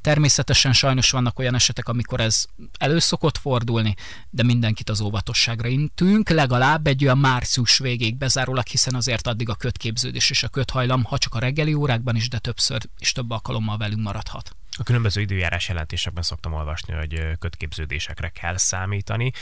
Természetesen 0.00 0.72
sajnos 0.72 1.10
vannak 1.10 1.38
olyan 1.38 1.54
esetek, 1.54 1.88
amikor 1.88 2.20
ez 2.20 2.33
előszokott 2.78 3.38
fordulni, 3.38 3.94
de 4.30 4.42
mindenkit 4.42 4.90
az 4.90 5.00
óvatosságra 5.00 5.68
intünk, 5.68 6.28
legalább 6.28 6.86
egy 6.86 7.04
olyan 7.04 7.18
március 7.18 7.78
végéig 7.78 8.16
bezárólag, 8.16 8.66
hiszen 8.66 8.94
azért 8.94 9.26
addig 9.26 9.48
a 9.48 9.54
kötképződés 9.54 10.30
és 10.30 10.42
a 10.42 10.48
köthajlam, 10.48 11.04
ha 11.04 11.18
csak 11.18 11.34
a 11.34 11.38
reggeli 11.38 11.74
órákban 11.74 12.16
is, 12.16 12.28
de 12.28 12.38
többször 12.38 12.82
és 12.98 13.12
több 13.12 13.30
alkalommal 13.30 13.76
velünk 13.76 14.02
maradhat. 14.02 14.56
A 14.78 14.82
különböző 14.82 15.20
időjárás 15.20 15.68
jelentésekben 15.68 16.22
szoktam 16.22 16.52
olvasni, 16.52 16.94
hogy 16.94 17.38
kötképződésekre 17.38 18.28
kell 18.28 18.56
számítani. 18.56 19.32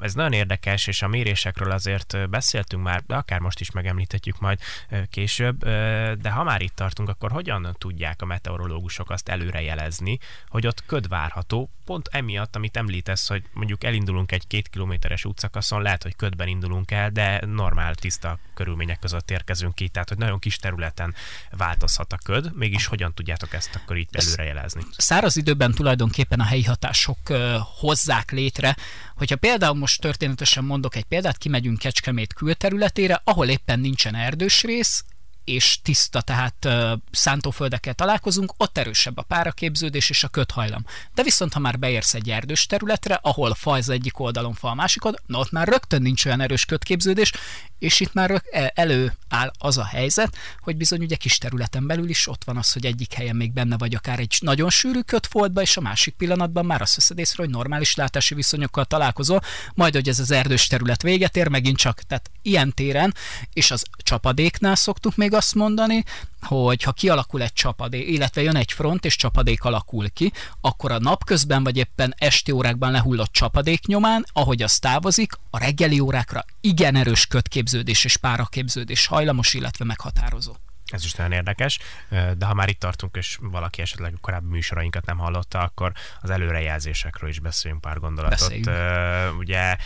Ez 0.00 0.14
nagyon 0.14 0.32
érdekes, 0.32 0.86
és 0.86 1.02
a 1.02 1.08
mérésekről 1.08 1.70
azért 1.70 2.28
beszéltünk 2.30 2.82
már, 2.82 3.02
de 3.06 3.14
akár 3.14 3.40
most 3.40 3.60
is 3.60 3.70
megemlíthetjük 3.70 4.40
majd 4.40 4.58
később, 5.10 5.64
de 6.20 6.30
ha 6.30 6.42
már 6.42 6.62
itt 6.62 6.74
tartunk, 6.74 7.08
akkor 7.08 7.30
hogyan 7.30 7.76
tudják 7.78 8.22
a 8.22 8.26
meteorológusok 8.26 9.10
azt 9.10 9.28
előrejelezni, 9.28 10.18
hogy 10.48 10.66
ott 10.66 10.84
köd 10.86 11.08
várható, 11.08 11.70
pont 11.88 12.08
emiatt, 12.12 12.56
amit 12.56 12.76
említesz, 12.76 13.28
hogy 13.28 13.42
mondjuk 13.52 13.84
elindulunk 13.84 14.32
egy 14.32 14.46
két 14.46 14.68
kilométeres 14.68 15.24
útszakaszon, 15.24 15.82
lehet, 15.82 16.02
hogy 16.02 16.16
ködben 16.16 16.48
indulunk 16.48 16.90
el, 16.90 17.10
de 17.10 17.40
normál, 17.46 17.94
tiszta 17.94 18.38
körülmények 18.54 18.98
között 18.98 19.30
érkezünk 19.30 19.74
ki, 19.74 19.88
tehát 19.88 20.08
hogy 20.08 20.18
nagyon 20.18 20.38
kis 20.38 20.56
területen 20.56 21.14
változhat 21.50 22.12
a 22.12 22.18
köd, 22.24 22.56
mégis 22.56 22.86
hogyan 22.86 23.14
tudjátok 23.14 23.52
ezt 23.52 23.74
akkor 23.74 23.96
itt 23.96 24.16
előre 24.16 24.32
előrejelezni. 24.32 24.82
Száraz 24.96 25.36
időben 25.36 25.72
tulajdonképpen 25.72 26.40
a 26.40 26.44
helyi 26.44 26.64
hatások 26.64 27.18
hozzák 27.78 28.30
létre, 28.30 28.76
hogyha 29.16 29.36
például 29.36 29.74
most 29.74 30.00
történetesen 30.00 30.64
mondok 30.64 30.96
egy 30.96 31.04
példát, 31.04 31.38
kimegyünk 31.38 31.78
Kecskemét 31.78 32.32
külterületére, 32.32 33.20
ahol 33.24 33.48
éppen 33.48 33.80
nincsen 33.80 34.14
erdős 34.14 34.62
rész, 34.62 35.04
és 35.48 35.78
tiszta, 35.82 36.20
tehát 36.20 36.68
szántóföldekkel 37.10 37.94
találkozunk, 37.94 38.52
ott 38.56 38.78
erősebb 38.78 39.16
a 39.16 39.22
páraképződés 39.22 40.10
és 40.10 40.24
a 40.24 40.28
köthajlam. 40.28 40.84
De 41.14 41.22
viszont, 41.22 41.52
ha 41.52 41.58
már 41.58 41.78
beérsz 41.78 42.14
egy 42.14 42.30
erdős 42.30 42.66
területre, 42.66 43.18
ahol 43.22 43.54
fa 43.54 43.70
az 43.70 43.88
egyik 43.88 44.18
oldalon, 44.18 44.54
fa 44.54 44.68
a 44.68 44.74
másik 44.74 45.04
oldalon, 45.04 45.26
na 45.28 45.38
ott 45.38 45.50
már 45.50 45.68
rögtön 45.68 46.02
nincs 46.02 46.24
olyan 46.24 46.40
erős 46.40 46.64
kötképződés, 46.64 47.32
és 47.78 48.00
itt 48.00 48.12
már 48.12 48.42
e, 48.50 48.72
előáll 48.74 49.52
az 49.58 49.78
a 49.78 49.84
helyzet, 49.84 50.36
hogy 50.60 50.76
bizony 50.76 51.02
ugye 51.02 51.16
kis 51.16 51.38
területen 51.38 51.86
belül 51.86 52.08
is 52.08 52.28
ott 52.28 52.44
van 52.44 52.56
az, 52.56 52.72
hogy 52.72 52.86
egyik 52.86 53.12
helyen 53.12 53.36
még 53.36 53.52
benne 53.52 53.76
vagy 53.76 53.94
akár 53.94 54.18
egy 54.18 54.36
nagyon 54.40 54.70
sűrű 54.70 55.00
kötfoltba, 55.00 55.60
és 55.60 55.76
a 55.76 55.80
másik 55.80 56.14
pillanatban 56.14 56.66
már 56.66 56.82
azt 56.82 56.94
veszed 56.94 57.18
észre, 57.18 57.42
hogy 57.42 57.52
normális 57.52 57.94
látási 57.94 58.34
viszonyokkal 58.34 58.84
találkozol, 58.84 59.40
majd 59.74 59.94
hogy 59.94 60.08
ez 60.08 60.18
az 60.18 60.30
erdős 60.30 60.66
terület 60.66 61.02
véget 61.02 61.36
ér, 61.36 61.48
megint 61.48 61.76
csak, 61.76 62.02
tehát 62.02 62.30
ilyen 62.42 62.72
téren, 62.74 63.14
és 63.52 63.70
az 63.70 63.84
csapadéknál 63.96 64.74
szoktuk 64.74 65.16
még 65.16 65.32
azt 65.38 65.54
mondani, 65.54 66.04
hogy 66.40 66.82
ha 66.82 66.92
kialakul 66.92 67.42
egy 67.42 67.52
csapadék, 67.52 68.08
illetve 68.08 68.42
jön 68.42 68.56
egy 68.56 68.72
front 68.72 69.04
és 69.04 69.16
csapadék 69.16 69.64
alakul 69.64 70.10
ki, 70.10 70.32
akkor 70.60 70.92
a 70.92 70.98
napközben 70.98 71.64
vagy 71.64 71.76
éppen 71.76 72.14
esti 72.18 72.52
órákban 72.52 72.90
lehullott 72.90 73.32
csapadék 73.32 73.86
nyomán, 73.86 74.26
ahogy 74.32 74.62
az 74.62 74.78
távozik, 74.78 75.32
a 75.50 75.58
reggeli 75.58 76.00
órákra 76.00 76.44
igen 76.60 76.96
erős 76.96 77.26
kötképződés 77.26 78.04
és 78.04 78.16
páraképződés 78.16 79.06
hajlamos, 79.06 79.54
illetve 79.54 79.84
meghatározó. 79.84 80.54
Ez 80.86 81.04
is 81.04 81.14
nagyon 81.14 81.32
érdekes, 81.32 81.78
de 82.38 82.46
ha 82.46 82.54
már 82.54 82.68
itt 82.68 82.78
tartunk, 82.78 83.16
és 83.16 83.38
valaki 83.40 83.82
esetleg 83.82 84.14
korábbi 84.20 84.48
műsorainkat 84.48 85.06
nem 85.06 85.18
hallotta, 85.18 85.58
akkor 85.58 85.92
az 86.20 86.30
előrejelzésekről 86.30 87.30
is 87.30 87.40
beszéljünk 87.40 87.82
pár 87.82 87.98
gondolatot. 87.98 88.38
Beszéljünk. 88.38 89.38
Ugye 89.38 89.76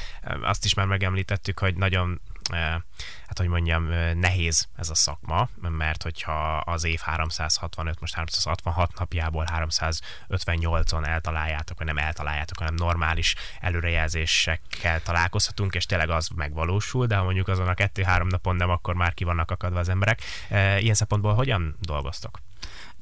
azt 0.43 0.65
is 0.65 0.75
már 0.75 0.87
megemlítettük, 0.87 1.59
hogy 1.59 1.75
nagyon 1.75 2.21
hát 2.51 3.39
hogy 3.39 3.47
mondjam, 3.47 3.85
nehéz 4.15 4.69
ez 4.77 4.91
a 4.91 4.95
szakma, 4.95 5.49
mert 5.61 6.03
hogyha 6.03 6.57
az 6.57 6.85
év 6.85 7.01
365, 7.01 8.01
most 8.01 8.15
366 8.15 8.99
napjából 8.99 9.47
358-on 9.57 11.07
eltaláljátok, 11.07 11.79
vagy 11.79 11.87
nem 11.87 11.99
eltaláljátok, 11.99 12.59
hanem 12.59 12.75
normális 12.75 13.35
előrejelzésekkel 13.61 15.03
találkozhatunk, 15.03 15.75
és 15.75 15.87
tényleg 15.87 16.11
az 16.11 16.29
megvalósul, 16.29 17.07
de 17.07 17.17
ha 17.17 17.25
mondjuk 17.25 17.49
azon 17.49 17.69
a 17.69 17.75
kettő-három 17.75 18.27
napon 18.27 18.57
nem, 18.57 18.71
akkor 18.71 18.95
már 18.95 19.15
ki 19.15 19.25
vannak 19.25 19.51
akadva 19.51 19.79
az 19.79 19.89
emberek. 19.89 20.21
Ilyen 20.79 20.95
szempontból 20.95 21.35
hogyan 21.35 21.77
dolgoztok? 21.81 22.41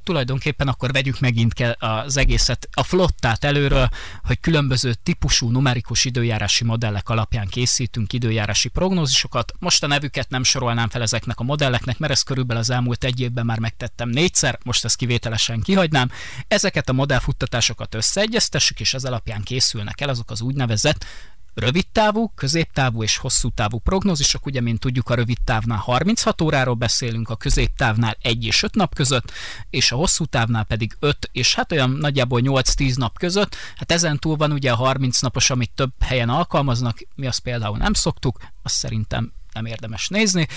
Tulajdonképpen 0.03 0.67
akkor 0.67 0.91
vegyük 0.91 1.19
megint 1.19 1.53
az 1.77 2.17
egészet, 2.17 2.69
a 2.73 2.83
flottát 2.83 3.43
előről, 3.43 3.89
hogy 4.23 4.39
különböző 4.39 4.93
típusú 4.93 5.49
numerikus 5.49 6.05
időjárási 6.05 6.63
modellek 6.63 7.09
alapján 7.09 7.47
készítünk 7.47 8.13
időjárási 8.13 8.69
prognózisokat. 8.69 9.51
Most 9.59 9.83
a 9.83 9.87
nevüket 9.87 10.29
nem 10.29 10.43
sorolnám 10.43 10.89
fel 10.89 11.01
ezeknek 11.01 11.39
a 11.39 11.43
modelleknek, 11.43 11.97
mert 11.97 12.11
ezt 12.11 12.25
körülbelül 12.25 12.61
az 12.61 12.69
elmúlt 12.69 13.03
egy 13.03 13.19
évben 13.19 13.45
már 13.45 13.59
megtettem 13.59 14.09
négyszer, 14.09 14.59
most 14.63 14.85
ezt 14.85 14.95
kivételesen 14.95 15.61
kihagynám. 15.61 16.11
Ezeket 16.47 16.89
a 16.89 16.93
modellfuttatásokat 16.93 17.95
összeegyeztessük, 17.95 18.79
és 18.79 18.93
ez 18.93 19.03
alapján 19.03 19.41
készülnek 19.41 20.01
el 20.01 20.09
azok 20.09 20.31
az 20.31 20.41
úgynevezett 20.41 21.05
rövid 21.53 21.87
távú, 21.91 22.31
középtávú 22.35 23.03
és 23.03 23.17
hosszú 23.17 23.49
távú 23.49 23.79
prognózisok, 23.79 24.45
ugye, 24.45 24.61
mint 24.61 24.79
tudjuk, 24.79 25.09
a 25.09 25.15
rövid 25.15 25.37
távnál 25.43 25.77
36 25.77 26.41
óráról 26.41 26.73
beszélünk, 26.73 27.29
a 27.29 27.35
középtávnál 27.35 28.17
1 28.21 28.45
és 28.45 28.63
5 28.63 28.75
nap 28.75 28.95
között, 28.95 29.31
és 29.69 29.91
a 29.91 29.95
hosszú 29.95 30.25
távnál 30.25 30.63
pedig 30.63 30.95
5 30.99 31.29
és 31.31 31.55
hát 31.55 31.71
olyan 31.71 31.89
nagyjából 31.89 32.41
8-10 32.43 32.97
nap 32.97 33.17
között. 33.17 33.55
Hát 33.75 33.91
ezen 33.91 34.19
túl 34.19 34.35
van 34.35 34.51
ugye 34.51 34.71
a 34.71 34.75
30 34.75 35.21
napos, 35.21 35.49
amit 35.49 35.71
több 35.75 35.91
helyen 35.99 36.29
alkalmaznak, 36.29 36.97
mi 37.15 37.27
azt 37.27 37.39
például 37.39 37.77
nem 37.77 37.93
szoktuk, 37.93 38.39
azt 38.63 38.75
szerintem 38.75 39.31
nem 39.53 39.65
érdemes 39.65 40.07
nézni. 40.07 40.47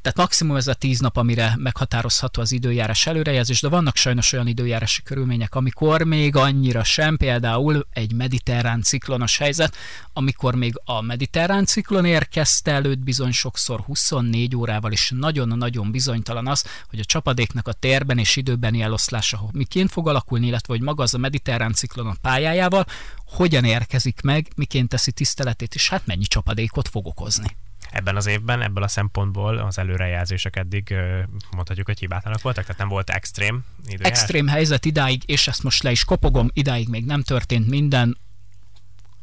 Tehát 0.00 0.18
maximum 0.18 0.56
ez 0.56 0.66
a 0.66 0.74
tíz 0.74 1.00
nap, 1.00 1.16
amire 1.16 1.54
meghatározható 1.58 2.40
az 2.40 2.52
időjárás 2.52 3.06
előrejelzés, 3.06 3.60
de 3.60 3.68
vannak 3.68 3.96
sajnos 3.96 4.32
olyan 4.32 4.46
időjárási 4.46 5.02
körülmények, 5.02 5.54
amikor 5.54 6.02
még 6.02 6.36
annyira 6.36 6.84
sem, 6.84 7.16
például 7.16 7.86
egy 7.90 8.12
mediterrán 8.12 8.82
ciklonos 8.82 9.36
helyzet, 9.36 9.76
amikor 10.12 10.54
még 10.54 10.80
a 10.84 11.00
mediterrán 11.00 11.64
ciklon 11.64 12.04
érkezte 12.04 12.72
előtt 12.72 12.98
bizony 12.98 13.32
sokszor 13.32 13.80
24 13.80 14.56
órával, 14.56 14.92
és 14.92 15.12
nagyon-nagyon 15.16 15.90
bizonytalan 15.90 16.46
az, 16.46 16.64
hogy 16.88 16.98
a 16.98 17.04
csapadéknak 17.04 17.68
a 17.68 17.72
térben 17.72 18.18
és 18.18 18.36
időbeni 18.36 18.82
eloszlása 18.82 19.48
miként 19.52 19.90
fog 19.90 20.08
alakulni, 20.08 20.46
illetve 20.46 20.72
hogy 20.72 20.82
maga 20.82 21.02
az 21.02 21.14
a 21.14 21.18
mediterrán 21.18 21.72
ciklon 21.72 22.06
a 22.06 22.16
pályájával, 22.20 22.86
hogyan 23.26 23.64
érkezik 23.64 24.20
meg, 24.20 24.48
miként 24.56 24.88
teszi 24.88 25.12
tiszteletét, 25.12 25.74
és 25.74 25.88
hát 25.88 26.06
mennyi 26.06 26.24
csapadékot 26.24 26.88
fog 26.88 27.06
okozni 27.06 27.56
ebben 27.92 28.16
az 28.16 28.26
évben, 28.26 28.62
ebből 28.62 28.82
a 28.82 28.88
szempontból 28.88 29.58
az 29.58 29.78
előrejelzések 29.78 30.56
eddig 30.56 30.94
mondhatjuk, 31.50 31.86
hogy 31.86 31.98
hibátlanak 31.98 32.42
voltak, 32.42 32.64
tehát 32.64 32.80
nem 32.80 32.88
volt 32.88 33.10
extrém 33.10 33.64
időjárás? 33.86 34.18
Extrém 34.18 34.48
helyzet 34.48 34.84
idáig, 34.84 35.22
és 35.26 35.48
ezt 35.48 35.62
most 35.62 35.82
le 35.82 35.90
is 35.90 36.04
kopogom, 36.04 36.48
idáig 36.52 36.88
még 36.88 37.04
nem 37.04 37.22
történt 37.22 37.68
minden, 37.68 38.16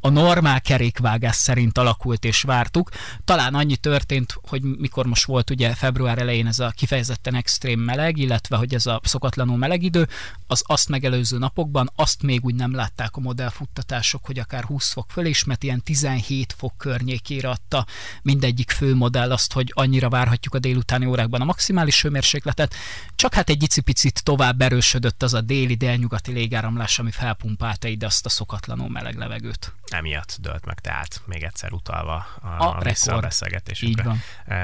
a 0.00 0.08
normál 0.08 0.60
kerékvágás 0.60 1.36
szerint 1.36 1.78
alakult 1.78 2.24
és 2.24 2.42
vártuk. 2.42 2.90
Talán 3.24 3.54
annyi 3.54 3.76
történt, 3.76 4.34
hogy 4.48 4.62
mikor 4.62 5.06
most 5.06 5.24
volt 5.24 5.50
ugye 5.50 5.74
február 5.74 6.18
elején 6.18 6.46
ez 6.46 6.58
a 6.58 6.70
kifejezetten 6.70 7.34
extrém 7.34 7.80
meleg, 7.80 8.18
illetve 8.18 8.56
hogy 8.56 8.74
ez 8.74 8.86
a 8.86 9.00
szokatlanul 9.04 9.56
meleg 9.56 9.82
idő, 9.82 10.08
az 10.46 10.62
azt 10.66 10.88
megelőző 10.88 11.38
napokban 11.38 11.90
azt 11.96 12.22
még 12.22 12.44
úgy 12.44 12.54
nem 12.54 12.74
látták 12.74 13.16
a 13.16 13.20
modellfuttatások, 13.20 14.26
hogy 14.26 14.38
akár 14.38 14.64
20 14.64 14.92
fok 14.92 15.10
fölé 15.10 15.28
is, 15.28 15.44
mert 15.44 15.62
ilyen 15.62 15.82
17 15.82 16.54
fok 16.56 16.72
környékére 16.78 17.48
adta 17.48 17.86
mindegyik 18.22 18.70
fő 18.70 18.94
modell 18.94 19.32
azt, 19.32 19.52
hogy 19.52 19.72
annyira 19.74 20.08
várhatjuk 20.08 20.54
a 20.54 20.58
délutáni 20.58 21.06
órákban 21.06 21.40
a 21.40 21.44
maximális 21.44 22.02
hőmérsékletet, 22.02 22.74
csak 23.14 23.34
hát 23.34 23.50
egy 23.50 23.62
icipicit 23.62 24.24
tovább 24.24 24.60
erősödött 24.60 25.22
az 25.22 25.34
a 25.34 25.40
déli 25.40 25.74
délnyugati 25.74 26.32
légáramlás, 26.32 26.98
ami 26.98 27.10
felpumpálta 27.10 27.88
ide 27.88 28.06
azt 28.06 28.26
a 28.26 28.28
szokatlanul 28.28 28.88
meleg 28.88 29.16
levegőt 29.16 29.72
emiatt 29.92 30.36
dölt 30.40 30.64
meg, 30.64 30.78
tehát 30.78 31.22
még 31.24 31.42
egyszer 31.42 31.72
utalva 31.72 32.26
a, 32.42 32.46
a, 32.46 32.76
a 32.76 32.80
visszabeszélgetésünkre 32.82 34.14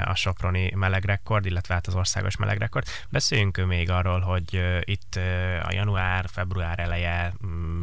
a 0.04 0.14
Soproni 0.14 0.73
melegrekord, 0.75 1.47
illetve 1.47 1.75
hát 1.75 1.87
az 1.87 1.95
országos 1.95 2.37
melegrekord. 2.37 2.87
Beszéljünk 3.09 3.66
még 3.66 3.90
arról, 3.90 4.21
hogy 4.21 4.62
itt 4.80 5.18
a 5.62 5.73
január-február 5.73 6.78
eleje 6.78 7.35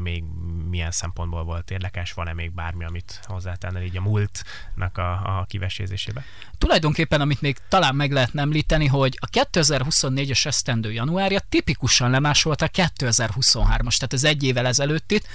még 0.04 0.24
milyen 0.70 0.92
szempontból 0.92 1.44
volt 1.44 1.72
érdekes, 1.72 2.14
van-e 2.14 2.34
még 2.34 2.52
bármi, 2.52 2.86
amit 2.86 3.20
hozzátennél 3.24 3.84
így 3.84 3.98
a 3.98 4.02
múltnak 4.02 4.98
a, 4.98 5.40
a 5.40 5.46
kivesézésébe? 5.48 6.24
Tulajdonképpen, 6.58 7.22
amit 7.22 7.42
még 7.42 7.58
talán 7.70 7.96
meg 7.96 8.12
lehet 8.12 8.36
említeni, 8.36 8.88
hogy 8.88 9.18
a 9.22 9.28
2024-es 9.28 10.46
esztendő 10.46 10.92
januárja 10.92 11.40
tipikusan 11.50 12.10
lemásolta 12.10 12.66
a 12.66 12.70
2023-as, 12.70 13.96
tehát 13.96 14.14
az 14.14 14.24
egy 14.24 14.44
évvel 14.44 14.66
ezelőtt 14.66 15.12
itt, 15.12 15.28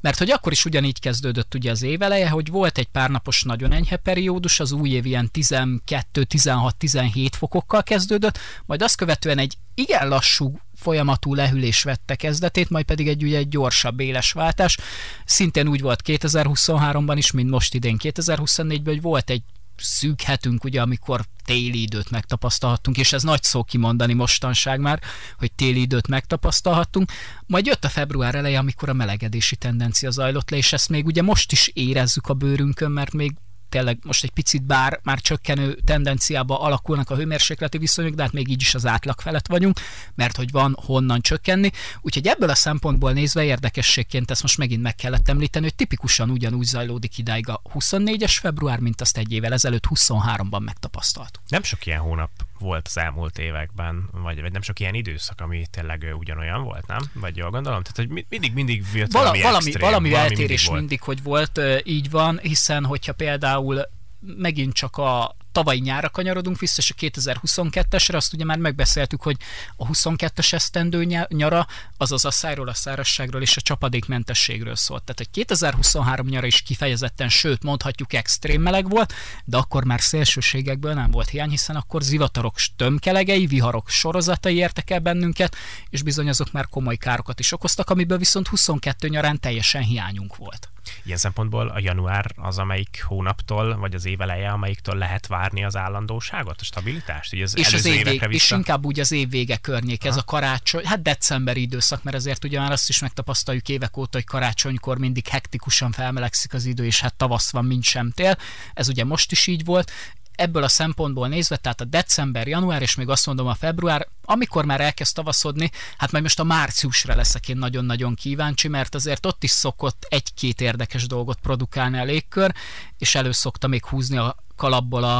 mert 0.00 0.18
hogy 0.18 0.30
akkor 0.30 0.52
is 0.52 0.64
ugyanígy 0.64 1.00
kezdődött 1.00 1.54
ugye 1.54 1.70
az 1.70 1.82
éveleje, 1.82 2.28
hogy 2.28 2.50
volt 2.50 2.78
egy 2.78 2.88
pár 2.88 3.10
napos 3.10 3.42
nagyon 3.42 3.72
enyhe 3.72 3.96
periódus, 3.96 4.60
az 4.60 4.72
új 4.72 4.90
év 4.90 5.06
ilyen 5.06 5.30
12, 5.30 6.24
16, 6.24 6.76
17 6.76 7.36
fokokkal 7.36 7.82
kezdődött, 7.82 8.38
majd 8.66 8.82
azt 8.82 8.96
követően 8.96 9.38
egy 9.38 9.56
igen 9.74 10.08
lassú 10.08 10.60
folyamatú 10.74 11.34
lehűlés 11.34 11.82
vette 11.82 12.14
kezdetét, 12.14 12.70
majd 12.70 12.84
pedig 12.84 13.08
egy 13.08 13.22
ugye 13.22 13.38
egy 13.38 13.48
gyorsabb 13.48 14.00
éles 14.00 14.32
váltás. 14.32 14.78
Szintén 15.24 15.68
úgy 15.68 15.80
volt 15.80 16.02
2023-ban 16.04 17.14
is, 17.16 17.30
mint 17.30 17.50
most 17.50 17.74
idén 17.74 17.96
2024-ben, 18.02 18.94
hogy 18.94 19.02
volt 19.02 19.30
egy 19.30 19.42
szűk 19.76 20.20
hetünk, 20.20 20.64
ugye, 20.64 20.80
amikor 20.80 21.24
téli 21.44 21.82
időt 21.82 22.10
megtapasztalhattunk, 22.10 22.98
és 22.98 23.12
ez 23.12 23.22
nagy 23.22 23.42
szó 23.42 23.64
kimondani 23.64 24.12
mostanság 24.12 24.80
már, 24.80 25.00
hogy 25.38 25.52
téli 25.52 25.80
időt 25.80 26.08
megtapasztalhattunk. 26.08 27.12
Majd 27.46 27.66
jött 27.66 27.84
a 27.84 27.88
február 27.88 28.34
eleje, 28.34 28.58
amikor 28.58 28.88
a 28.88 28.92
melegedési 28.92 29.56
tendencia 29.56 30.10
zajlott 30.10 30.50
le, 30.50 30.56
és 30.56 30.72
ezt 30.72 30.88
még 30.88 31.06
ugye 31.06 31.22
most 31.22 31.52
is 31.52 31.70
érezzük 31.74 32.26
a 32.26 32.34
bőrünkön, 32.34 32.90
mert 32.90 33.12
még 33.12 33.32
tényleg 33.68 33.98
most 34.02 34.24
egy 34.24 34.30
picit 34.30 34.62
bár 34.62 35.00
már 35.02 35.20
csökkenő 35.20 35.78
tendenciába 35.84 36.60
alakulnak 36.60 37.10
a 37.10 37.16
hőmérsékleti 37.16 37.78
viszonyok, 37.78 38.14
de 38.14 38.22
hát 38.22 38.32
még 38.32 38.48
így 38.48 38.60
is 38.60 38.74
az 38.74 38.86
átlag 38.86 39.20
felett 39.20 39.46
vagyunk, 39.46 39.80
mert 40.14 40.36
hogy 40.36 40.50
van 40.50 40.76
honnan 40.84 41.20
csökkenni. 41.20 41.70
Úgyhogy 42.00 42.26
ebből 42.26 42.50
a 42.50 42.54
szempontból 42.54 43.12
nézve 43.12 43.44
érdekességként 43.44 44.30
ezt 44.30 44.42
most 44.42 44.58
megint 44.58 44.82
meg 44.82 44.94
kellett 44.94 45.28
említeni, 45.28 45.64
hogy 45.64 45.74
tipikusan 45.74 46.30
ugyanúgy 46.30 46.66
zajlódik 46.66 47.18
idáig 47.18 47.48
a 47.48 47.62
24-es 47.74 48.36
február, 48.40 48.78
mint 48.78 49.00
azt 49.00 49.16
egy 49.16 49.32
évvel 49.32 49.52
ezelőtt 49.52 49.84
23-ban 49.94 50.64
megtapasztaltuk. 50.64 51.42
Nem 51.48 51.62
sok 51.62 51.86
ilyen 51.86 52.00
hónap 52.00 52.30
volt 52.58 52.86
az 52.86 52.98
elmúlt 52.98 53.38
években, 53.38 54.08
vagy, 54.12 54.40
vagy 54.40 54.52
nem 54.52 54.62
sok 54.62 54.80
ilyen 54.80 54.94
időszak, 54.94 55.40
ami 55.40 55.66
tényleg 55.70 56.14
ugyanolyan 56.18 56.62
volt, 56.62 56.86
nem? 56.86 57.00
Vagy 57.12 57.36
jól 57.36 57.50
gondolom? 57.50 57.82
Tehát, 57.82 57.96
hogy 57.96 58.24
mindig, 58.28 58.52
mindig 58.54 58.84
jött 58.94 59.12
Vala, 59.12 59.24
valami, 59.24 59.42
valami, 59.42 59.66
extrém, 59.66 59.88
valami, 59.88 60.10
valami 60.10 60.28
eltérés 60.28 60.62
mindig, 60.62 60.78
mindig, 60.80 61.02
hogy 61.02 61.22
volt, 61.22 61.60
így 61.84 62.10
van, 62.10 62.38
hiszen 62.42 62.84
hogyha 62.84 63.12
például 63.12 63.82
megint 64.20 64.72
csak 64.72 64.96
a 64.96 65.36
tavalyi 65.56 65.80
nyára 65.80 66.08
kanyarodunk 66.08 66.58
vissza, 66.58 66.82
és 66.82 66.90
a 66.90 66.94
2022-esre 66.94 68.14
azt 68.14 68.32
ugye 68.32 68.44
már 68.44 68.58
megbeszéltük, 68.58 69.22
hogy 69.22 69.36
a 69.76 69.86
22-es 69.86 70.52
esztendő 70.52 71.04
nyara 71.28 71.66
az 71.96 72.12
az 72.12 72.24
asszályról, 72.24 72.68
a 72.68 72.74
szárazságról 72.74 73.42
és 73.42 73.56
a 73.56 73.60
csapadékmentességről 73.60 74.76
szólt. 74.76 75.02
Tehát 75.02 75.20
egy 75.20 75.30
2023 75.30 76.26
nyara 76.26 76.46
is 76.46 76.62
kifejezetten, 76.62 77.28
sőt 77.28 77.62
mondhatjuk 77.62 78.12
extrém 78.12 78.62
meleg 78.62 78.88
volt, 78.88 79.12
de 79.44 79.56
akkor 79.56 79.84
már 79.84 80.00
szélsőségekből 80.00 80.94
nem 80.94 81.10
volt 81.10 81.28
hiány, 81.28 81.50
hiszen 81.50 81.76
akkor 81.76 82.02
zivatarok 82.02 82.54
tömkelegei, 82.76 83.46
viharok 83.46 83.88
sorozatai 83.88 84.56
értek 84.56 84.90
el 84.90 84.98
bennünket, 84.98 85.56
és 85.90 86.02
bizony 86.02 86.28
azok 86.28 86.52
már 86.52 86.66
komoly 86.66 86.96
károkat 86.96 87.40
is 87.40 87.52
okoztak, 87.52 87.90
amiből 87.90 88.18
viszont 88.18 88.48
22 88.48 89.08
nyarán 89.08 89.40
teljesen 89.40 89.82
hiányunk 89.82 90.36
volt. 90.36 90.70
Ilyen 91.04 91.18
szempontból 91.18 91.68
a 91.68 91.78
január 91.78 92.32
az, 92.36 92.58
amelyik 92.58 93.04
hónaptól, 93.06 93.76
vagy 93.76 93.94
az 93.94 94.04
éveleje, 94.04 94.50
amelyiktől 94.50 94.94
lehet 94.94 95.26
várni 95.26 95.64
az 95.64 95.76
állandóságot, 95.76 96.60
a 96.60 96.64
stabilitást? 96.64 97.32
Így 97.32 97.42
az 97.42 97.58
és, 97.58 97.72
az 97.72 97.84
év 97.84 98.04
vég, 98.04 98.26
és 98.28 98.50
inkább 98.50 98.84
úgy 98.84 99.00
az 99.00 99.12
év 99.12 99.30
vége 99.30 99.56
környék, 99.56 100.04
ez 100.04 100.14
ha? 100.14 100.20
a 100.20 100.24
karácsony, 100.24 100.84
hát 100.84 101.02
decemberi 101.02 101.60
időszak, 101.60 102.02
mert 102.02 102.16
azért 102.16 102.44
ugye 102.44 102.58
már 102.58 102.72
azt 102.72 102.88
is 102.88 102.98
megtapasztaljuk 102.98 103.68
évek 103.68 103.96
óta, 103.96 104.16
hogy 104.16 104.26
karácsonykor 104.26 104.98
mindig 104.98 105.28
hektikusan 105.28 105.92
felmelegszik 105.92 106.54
az 106.54 106.64
idő, 106.64 106.84
és 106.84 107.00
hát 107.00 107.14
tavasz 107.14 107.50
van, 107.50 107.64
mint 107.64 107.84
sem 107.84 108.10
tél. 108.10 108.36
Ez 108.74 108.88
ugye 108.88 109.04
most 109.04 109.32
is 109.32 109.46
így 109.46 109.64
volt, 109.64 109.92
ebből 110.36 110.62
a 110.62 110.68
szempontból 110.68 111.28
nézve, 111.28 111.56
tehát 111.56 111.80
a 111.80 111.84
december, 111.84 112.48
január, 112.48 112.82
és 112.82 112.94
még 112.94 113.08
azt 113.08 113.26
mondom 113.26 113.46
a 113.46 113.54
február, 113.54 114.08
amikor 114.24 114.64
már 114.64 114.80
elkezd 114.80 115.14
tavaszodni, 115.14 115.70
hát 115.96 116.12
majd 116.12 116.22
most 116.22 116.40
a 116.40 116.44
márciusra 116.44 117.14
leszek 117.14 117.48
én 117.48 117.56
nagyon-nagyon 117.56 118.14
kíváncsi, 118.14 118.68
mert 118.68 118.94
azért 118.94 119.26
ott 119.26 119.42
is 119.42 119.50
szokott 119.50 120.06
egy-két 120.08 120.60
érdekes 120.60 121.06
dolgot 121.06 121.38
produkálni 121.40 121.98
a 121.98 122.04
légkör, 122.04 122.54
és 122.98 123.14
elő 123.14 123.32
szokta 123.32 123.66
még 123.66 123.84
húzni 123.84 124.16
a 124.16 124.36
kalapból 124.56 125.04
a, 125.04 125.16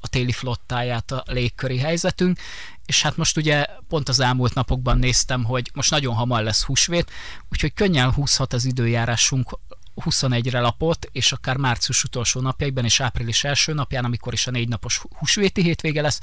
a 0.00 0.08
téli 0.08 0.32
flottáját 0.32 1.10
a 1.10 1.22
légköri 1.26 1.78
helyzetünk, 1.78 2.38
és 2.86 3.02
hát 3.02 3.16
most 3.16 3.36
ugye 3.36 3.66
pont 3.88 4.08
az 4.08 4.20
elmúlt 4.20 4.54
napokban 4.54 4.98
néztem, 4.98 5.44
hogy 5.44 5.70
most 5.74 5.90
nagyon 5.90 6.14
hamar 6.14 6.42
lesz 6.42 6.62
húsvét, 6.62 7.10
úgyhogy 7.50 7.74
könnyen 7.74 8.12
húzhat 8.12 8.52
az 8.52 8.64
időjárásunk 8.64 9.58
21-re 10.00 10.60
lapot, 10.60 11.08
és 11.12 11.32
akár 11.32 11.56
március 11.56 12.04
utolsó 12.04 12.40
napjaiban 12.40 12.84
és 12.84 13.00
április 13.00 13.44
első 13.44 13.72
napján, 13.72 14.04
amikor 14.04 14.32
is 14.32 14.46
a 14.46 14.50
négy 14.50 14.68
napos 14.68 15.04
húsvéti 15.18 15.62
hétvége 15.62 16.02
lesz, 16.02 16.20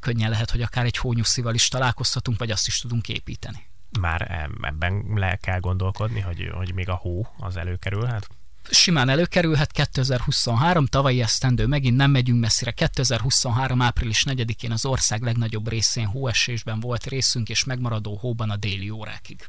könnyen 0.00 0.30
lehet, 0.30 0.50
hogy 0.50 0.62
akár 0.62 0.84
egy 0.84 0.96
hónyuszival 0.96 1.54
is 1.54 1.68
találkozhatunk, 1.68 2.38
vagy 2.38 2.50
azt 2.50 2.66
is 2.66 2.78
tudunk 2.78 3.08
építeni. 3.08 3.66
Már 4.00 4.48
ebben 4.62 5.04
le 5.14 5.36
kell 5.36 5.60
gondolkodni, 5.60 6.20
hogy, 6.20 6.50
hogy 6.54 6.74
még 6.74 6.88
a 6.88 6.94
hó 6.94 7.26
az 7.38 7.56
előkerülhet? 7.56 8.28
simán 8.70 9.08
előkerülhet 9.08 9.72
2023, 9.72 10.86
tavalyi 10.86 11.22
esztendő, 11.22 11.66
megint 11.66 11.96
nem 11.96 12.10
megyünk 12.10 12.40
messzire, 12.40 12.70
2023. 12.70 13.80
április 13.80 14.24
4-én 14.28 14.70
az 14.70 14.84
ország 14.84 15.22
legnagyobb 15.22 15.68
részén 15.68 16.06
hóesésben 16.06 16.80
volt 16.80 17.06
részünk, 17.06 17.48
és 17.48 17.64
megmaradó 17.64 18.16
hóban 18.16 18.50
a 18.50 18.56
déli 18.56 18.90
órákig. 18.90 19.46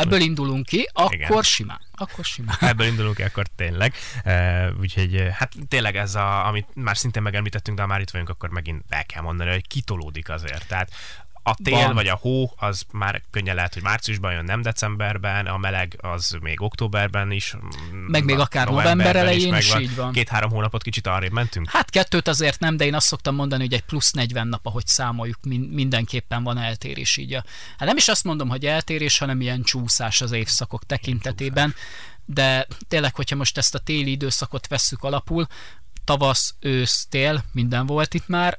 Ebből 0.00 0.20
indulunk 0.20 0.66
ki, 0.66 0.88
akkor 0.92 1.14
Igen. 1.14 1.42
simán. 1.42 1.80
Akkor 1.94 2.24
simán. 2.24 2.56
Ebből 2.70 2.86
indulunk 2.86 3.16
ki, 3.16 3.22
akkor 3.22 3.46
tényleg. 3.56 3.94
Uh, 4.24 4.80
úgyhogy 4.80 5.26
hát 5.32 5.52
tényleg 5.68 5.96
ez, 5.96 6.14
a, 6.14 6.46
amit 6.46 6.66
már 6.74 6.96
szintén 6.96 7.22
megemlítettünk, 7.22 7.76
de 7.76 7.82
ha 7.82 7.88
már 7.88 8.00
itt 8.00 8.10
vagyunk, 8.10 8.28
akkor 8.28 8.48
megint 8.48 8.84
el 8.88 9.06
kell 9.06 9.22
mondani, 9.22 9.50
hogy 9.50 9.66
kitolódik 9.66 10.28
azért. 10.28 10.66
Tehát 10.66 10.90
a 11.50 11.56
tél 11.62 11.74
Van. 11.74 11.94
vagy 11.94 12.06
a 12.06 12.14
hó 12.20 12.52
az 12.56 12.82
már 12.92 13.22
könnyen 13.30 13.54
lehet, 13.54 13.74
hogy 13.74 13.82
márciusban 13.82 14.32
jön, 14.32 14.44
nem 14.44 14.62
decemberben, 14.62 15.46
a 15.46 15.56
meleg 15.58 15.98
az 16.02 16.36
még 16.40 16.60
októberben 16.62 17.30
is. 17.30 17.54
mm, 17.56 17.98
Meg 18.06 18.24
még 18.24 18.38
akár 18.38 18.68
november 18.68 19.16
elején 19.16 19.54
is 19.54 19.66
megvan. 19.68 19.82
így 19.82 19.96
van. 19.96 20.12
Két-három 20.12 20.50
hónapot 20.50 20.82
kicsit 20.82 21.06
arrébb 21.06 21.32
mentünk. 21.32 21.70
Hát 21.70 21.90
kettőt 21.90 22.28
azért 22.28 22.60
nem, 22.60 22.76
de 22.76 22.84
én 22.84 22.94
azt 22.94 23.06
szoktam 23.06 23.34
mondani, 23.34 23.62
hogy 23.62 23.72
egy 23.72 23.82
plusz 23.84 24.10
40 24.12 24.48
nap, 24.48 24.66
ahogy 24.66 24.86
számoljuk, 24.86 25.38
min- 25.44 25.72
mindenképpen 25.72 26.42
van 26.42 26.58
eltérés 26.58 27.16
így. 27.16 27.32
A, 27.34 27.44
hát 27.78 27.88
nem 27.88 27.96
is 27.96 28.08
azt 28.08 28.24
mondom, 28.24 28.48
hogy 28.48 28.66
eltérés, 28.66 29.18
hanem 29.18 29.40
ilyen 29.40 29.62
csúszás 29.62 30.20
az 30.20 30.32
évszakok 30.32 30.84
tekintetében, 30.86 31.74
de 32.24 32.66
tényleg, 32.88 33.14
hogyha 33.14 33.36
most 33.36 33.58
ezt 33.58 33.74
a 33.74 33.78
téli 33.78 34.10
időszakot 34.10 34.66
vesszük 34.66 35.02
alapul, 35.02 35.46
tavasz, 36.04 36.54
ősz, 36.60 37.06
tél, 37.10 37.44
minden 37.52 37.86
volt 37.86 38.14
itt 38.14 38.28
már, 38.28 38.58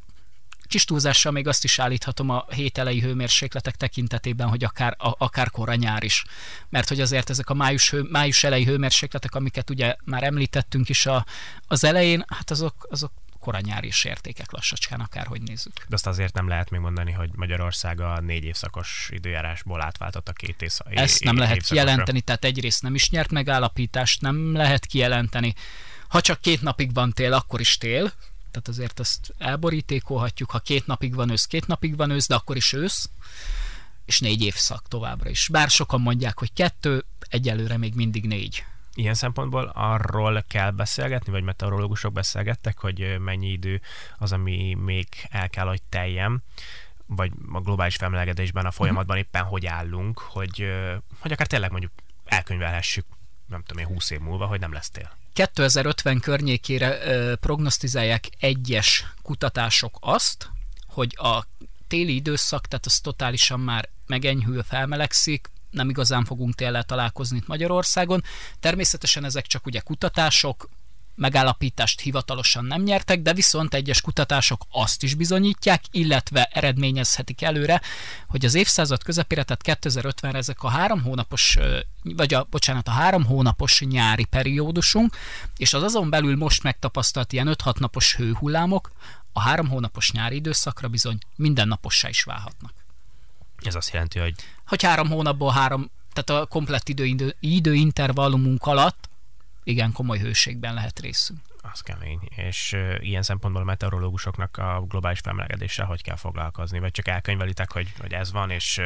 kis 0.71 0.85
túlzással 0.85 1.31
még 1.31 1.47
azt 1.47 1.63
is 1.63 1.79
állíthatom 1.79 2.29
a 2.29 2.45
hét 2.49 2.77
elejé 2.77 2.99
hőmérsékletek 2.99 3.75
tekintetében, 3.75 4.47
hogy 4.47 4.63
akár, 4.63 4.95
a, 4.97 5.15
akár 5.17 5.49
kora 5.49 5.75
nyár 5.75 6.03
is. 6.03 6.23
Mert 6.69 6.87
hogy 6.87 7.01
azért 7.01 7.29
ezek 7.29 7.49
a 7.49 7.53
május, 7.53 7.89
hő, 7.89 8.01
május 8.09 8.43
elejé 8.43 8.63
hőmérsékletek, 8.63 9.35
amiket 9.35 9.69
ugye 9.69 9.95
már 10.03 10.23
említettünk 10.23 10.89
is 10.89 11.05
a, 11.05 11.25
az 11.67 11.83
elején, 11.83 12.23
hát 12.27 12.51
azok, 12.51 12.87
azok 12.89 13.11
kora 13.39 13.59
nyári 13.59 13.87
is 13.87 14.03
értékek 14.03 14.51
lassacskán, 14.51 14.99
akárhogy 14.99 15.41
nézzük. 15.41 15.73
De 15.73 15.95
azt 15.95 16.07
azért 16.07 16.33
nem 16.33 16.47
lehet 16.47 16.69
még 16.69 16.79
mondani, 16.79 17.11
hogy 17.11 17.29
Magyarország 17.35 18.01
a 18.01 18.19
négy 18.19 18.43
évszakos 18.43 19.09
időjárásból 19.11 19.81
átváltott 19.81 20.27
a 20.27 20.33
két 20.33 20.61
ész, 20.61 20.79
Ezt 20.85 21.23
nem 21.23 21.37
lehet 21.37 21.61
kijelenteni, 21.61 22.21
tehát 22.21 22.45
egyrészt 22.45 22.81
nem 22.81 22.95
is 22.95 23.09
nyert 23.09 23.31
megállapítást, 23.31 24.21
nem 24.21 24.55
lehet 24.55 24.85
kijelenteni. 24.85 25.53
Ha 26.07 26.21
csak 26.21 26.41
két 26.41 26.61
napig 26.61 26.93
van 26.93 27.11
tél, 27.11 27.33
akkor 27.33 27.59
is 27.59 27.77
tél, 27.77 28.11
tehát 28.51 28.67
azért 28.67 28.99
ezt 28.99 29.33
elborítékolhatjuk. 29.37 30.51
Ha 30.51 30.59
két 30.59 30.87
napig 30.87 31.15
van 31.15 31.29
ősz, 31.29 31.45
két 31.45 31.67
napig 31.67 31.95
van 31.95 32.09
ősz, 32.09 32.27
de 32.27 32.35
akkor 32.35 32.55
is 32.55 32.73
ősz, 32.73 33.09
és 34.05 34.19
négy 34.19 34.43
évszak 34.43 34.87
továbbra 34.87 35.29
is. 35.29 35.47
Bár 35.51 35.69
sokan 35.69 36.01
mondják, 36.01 36.39
hogy 36.39 36.53
kettő, 36.53 37.05
egyelőre 37.19 37.77
még 37.77 37.95
mindig 37.95 38.25
négy. 38.25 38.65
Ilyen 38.93 39.13
szempontból 39.13 39.71
arról 39.73 40.43
kell 40.47 40.71
beszélgetni, 40.71 41.31
vagy 41.31 41.43
meteorológusok 41.43 42.13
beszélgettek, 42.13 42.77
hogy 42.77 43.19
mennyi 43.19 43.51
idő 43.51 43.81
az, 44.17 44.31
ami 44.31 44.73
még 44.73 45.07
el 45.29 45.49
kell, 45.49 45.67
hogy 45.67 45.81
teljem, 45.81 46.41
vagy 47.05 47.31
a 47.51 47.59
globális 47.59 47.95
felmelegedésben 47.95 48.65
a 48.65 48.71
folyamatban 48.71 49.17
éppen 49.17 49.43
hogy 49.43 49.65
állunk, 49.65 50.19
hogy, 50.19 50.71
hogy 51.19 51.31
akár 51.31 51.47
tényleg 51.47 51.71
mondjuk 51.71 51.91
elkönyvelhessük, 52.25 53.05
nem 53.47 53.63
tudom 53.63 53.83
én, 53.83 53.93
20 53.93 54.09
év 54.09 54.19
múlva, 54.19 54.45
hogy 54.45 54.59
nem 54.59 54.73
lesz 54.73 54.89
tél. 54.89 55.19
2050 55.33 56.19
környékére 56.19 57.05
ö, 57.05 57.35
prognosztizálják 57.35 58.29
egyes 58.39 59.05
kutatások 59.21 59.97
azt, 59.99 60.49
hogy 60.87 61.15
a 61.17 61.45
téli 61.87 62.15
időszak, 62.15 62.67
tehát 62.67 62.85
az 62.85 62.99
totálisan 62.99 63.59
már 63.59 63.89
megenyhül, 64.07 64.63
felmelegszik, 64.63 65.49
nem 65.71 65.89
igazán 65.89 66.25
fogunk 66.25 66.55
téllel 66.55 66.83
találkozni 66.83 67.37
itt 67.37 67.47
Magyarországon. 67.47 68.23
Természetesen 68.59 69.23
ezek 69.23 69.45
csak 69.47 69.65
ugye 69.65 69.79
kutatások, 69.79 70.69
megállapítást 71.21 71.99
hivatalosan 71.99 72.65
nem 72.65 72.81
nyertek, 72.81 73.21
de 73.21 73.33
viszont 73.33 73.73
egyes 73.73 74.01
kutatások 74.01 74.65
azt 74.71 75.03
is 75.03 75.13
bizonyítják, 75.15 75.83
illetve 75.91 76.43
eredményezhetik 76.43 77.41
előre, 77.41 77.81
hogy 78.27 78.45
az 78.45 78.53
évszázad 78.53 79.03
közepére, 79.03 79.43
tehát 79.43 79.79
2050-re 79.83 80.37
ezek 80.37 80.63
a 80.63 80.69
három 80.69 81.01
hónapos, 81.01 81.57
vagy 82.03 82.33
a, 82.33 82.47
bocsánat, 82.49 82.87
a 82.87 82.91
három 82.91 83.25
hónapos 83.25 83.81
nyári 83.81 84.25
periódusunk, 84.25 85.17
és 85.57 85.73
az 85.73 85.83
azon 85.83 86.09
belül 86.09 86.35
most 86.35 86.63
megtapasztalt 86.63 87.33
ilyen 87.33 87.55
5-6 87.63 87.79
napos 87.79 88.15
hőhullámok, 88.15 88.91
a 89.33 89.41
három 89.41 89.67
hónapos 89.67 90.11
nyári 90.11 90.35
időszakra 90.35 90.87
bizony 90.87 91.17
mindennapossá 91.35 92.09
is 92.09 92.23
válhatnak. 92.23 92.73
Ez 93.63 93.75
azt 93.75 93.93
jelenti, 93.93 94.19
hogy 94.19 94.33
Hogy 94.67 94.83
három 94.83 95.09
hónapból 95.09 95.51
három, 95.51 95.89
tehát 96.13 96.43
a 96.43 96.45
komplett 96.45 96.89
idő, 96.89 97.05
idő, 97.05 97.35
időintervallumunk 97.39 98.65
alatt 98.65 99.09
igen 99.63 99.91
komoly 99.91 100.19
hőségben 100.19 100.73
lehet 100.73 100.99
részünk. 100.99 101.39
Az 101.61 101.79
kemény. 101.81 102.19
És 102.35 102.73
ö, 102.73 102.95
ilyen 102.99 103.21
szempontból 103.23 103.61
a 103.61 103.65
meteorológusoknak 103.65 104.57
a 104.57 104.85
globális 104.87 105.19
felmelegedéssel 105.19 105.85
hogy 105.85 106.01
kell 106.01 106.15
foglalkozni? 106.15 106.79
Vagy 106.79 106.91
csak 106.91 107.07
elkönyvelitek, 107.07 107.71
hogy, 107.71 107.93
hogy 107.99 108.13
ez 108.13 108.31
van, 108.31 108.49
és 108.49 108.81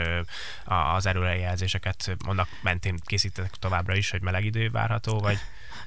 a- 0.63 0.73
az 0.73 1.05
erőrejelzéseket 1.05 2.15
annak 2.25 2.47
mentén 2.61 2.99
készítetek 3.05 3.51
továbbra 3.55 3.95
is, 3.95 4.09
hogy 4.09 4.21
meleg 4.21 4.45
idő 4.45 4.69
várható, 4.69 5.19
vagy 5.19 5.37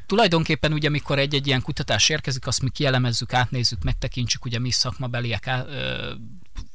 Tulajdonképpen 0.06 0.72
ugye, 0.72 0.88
amikor 0.88 1.18
egy-egy 1.18 1.46
ilyen 1.46 1.62
kutatás 1.62 2.08
érkezik, 2.08 2.46
azt 2.46 2.62
mi 2.62 2.68
kielemezzük, 2.70 3.32
átnézzük, 3.32 3.82
megtekintsük, 3.82 4.44
ugye 4.44 4.58
mi 4.58 4.70
szakmabeliek 4.70 5.46
á, 5.46 5.64
ö, 5.66 6.12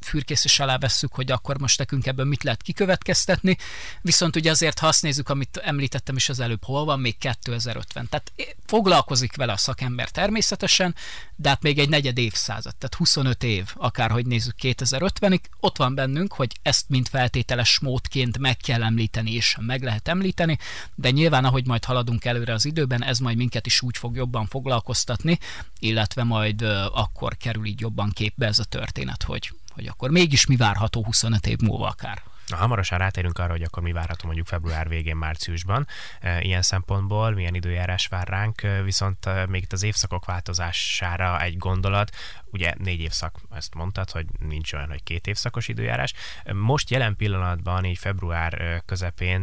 fürkészés 0.02 0.60
alá 0.60 0.78
vesszük, 0.78 1.14
hogy 1.14 1.32
akkor 1.32 1.60
most 1.60 1.78
nekünk 1.78 2.06
ebből 2.06 2.26
mit 2.26 2.44
lehet 2.44 2.62
kikövetkeztetni. 2.62 3.58
Viszont 4.02 4.36
ugye 4.36 4.52
azért, 4.52 4.80
ha 4.80 4.88
azt 4.88 5.02
nézzük, 5.02 5.30
amit 5.30 5.58
említettem 5.58 6.16
is 6.16 6.30
az 6.30 6.40
előbb, 6.40 6.64
hol 6.64 6.86
van 6.86 7.00
még 7.00 7.18
2050. 7.18 8.10
Tehát 8.10 8.32
foglalkozik 8.66 9.36
vele 9.36 9.52
a 9.52 9.58
szakember 9.58 10.03
természetesen, 10.10 10.96
de 11.36 11.50
hát 11.50 11.62
még 11.62 11.80
egy 11.80 11.90
negyed 11.90 12.18
évszázad, 12.18 12.76
tehát 12.76 12.96
25 12.96 13.44
év, 13.44 13.72
akárhogy 13.76 14.26
nézzük 14.26 14.56
2050-ig, 14.62 15.40
ott 15.60 15.78
van 15.78 15.96
bennünk, 15.96 16.34
hogy 16.34 16.52
ezt 16.62 16.90
mint 16.90 17.10
feltételes 17.10 17.80
módként 17.80 18.38
meg 18.38 18.58
kell 18.58 18.84
említeni, 18.84 19.32
és 19.32 19.58
meg 19.60 19.84
lehet 19.84 20.08
említeni, 20.08 20.58
de 20.96 21.10
nyilván, 21.10 21.46
ahogy 21.46 21.68
majd 21.68 21.86
haladunk 21.86 22.26
előre 22.26 22.54
az 22.54 22.66
időben, 22.66 23.04
ez 23.04 23.20
majd 23.20 23.38
minket 23.38 23.66
is 23.66 23.82
úgy 23.82 23.98
fog 23.98 24.16
jobban 24.16 24.46
foglalkoztatni, 24.46 25.40
illetve 25.80 26.24
majd 26.24 26.62
akkor 26.94 27.38
kerül 27.38 27.66
így 27.66 27.80
jobban 27.80 28.10
képbe 28.10 28.46
ez 28.46 28.60
a 28.60 28.64
történet, 28.64 29.24
hogy, 29.24 29.52
hogy 29.70 29.88
akkor 29.88 30.10
mégis 30.10 30.46
mi 30.46 30.56
várható 30.56 31.04
25 31.04 31.48
év 31.48 31.58
múlva 31.58 31.88
akár. 31.88 32.33
Na, 32.48 32.56
hamarosan 32.56 32.98
rátérünk 32.98 33.40
arra, 33.40 33.52
hogy 33.52 33.62
akkor 33.62 33.84
mi 33.84 33.92
várható 33.92 34.26
mondjuk 34.26 34.48
február 34.48 34.88
végén, 34.88 35.16
márciusban. 35.16 35.88
E, 36.20 36.42
Ilyen 36.42 36.62
szempontból 36.62 37.32
milyen 37.32 37.56
időjárás 37.56 38.08
vár 38.08 38.28
ránk, 38.28 38.64
e, 38.64 38.82
viszont 38.82 39.26
e, 39.26 39.46
még 39.46 39.62
itt 39.62 39.74
az 39.74 39.84
évszakok 39.84 40.26
változására 40.26 41.42
egy 41.42 41.58
gondolat. 41.58 42.16
Ugye 42.52 42.74
négy 42.78 43.00
évszak, 43.00 43.40
ezt 43.56 43.74
mondtad, 43.74 44.12
hogy 44.12 44.26
nincs 44.40 44.74
olyan, 44.74 44.90
hogy 44.90 45.04
két 45.04 45.28
évszakos 45.28 45.68
időjárás. 45.68 46.14
Most 46.54 46.90
jelen 46.90 47.16
pillanatban, 47.16 47.86
így 47.86 47.98
február 47.98 48.82
közepén 48.86 49.42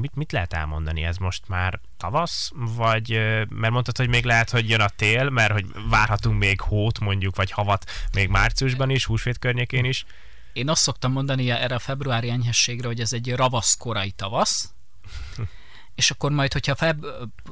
mit, 0.00 0.14
mit 0.14 0.32
lehet 0.32 0.52
elmondani? 0.52 1.04
Ez 1.04 1.16
most 1.16 1.48
már 1.48 1.80
tavasz, 1.96 2.52
vagy 2.54 3.10
mert 3.48 3.72
mondtad, 3.72 3.96
hogy 3.96 4.08
még 4.08 4.24
lehet, 4.24 4.50
hogy 4.50 4.68
jön 4.68 4.80
a 4.80 4.88
tél, 4.88 5.30
mert 5.30 5.52
hogy 5.52 5.66
várhatunk 5.88 6.38
még 6.38 6.60
hót 6.60 6.98
mondjuk, 6.98 7.36
vagy 7.36 7.50
havat 7.50 7.90
még 8.12 8.28
márciusban 8.28 8.90
is, 8.90 9.04
húsvét 9.04 9.38
környékén 9.38 9.84
is. 9.84 10.04
Én 10.54 10.68
azt 10.68 10.82
szoktam 10.82 11.12
mondani 11.12 11.50
erre 11.50 11.74
a 11.74 11.78
februári 11.78 12.30
enyhességre, 12.30 12.86
hogy 12.86 13.00
ez 13.00 13.12
egy 13.12 13.34
ravasz 13.34 13.76
korai 13.76 14.10
tavasz, 14.10 14.72
és 15.94 16.10
akkor 16.10 16.30
majd, 16.30 16.52
hogyha 16.52 16.74
feb, 16.74 17.04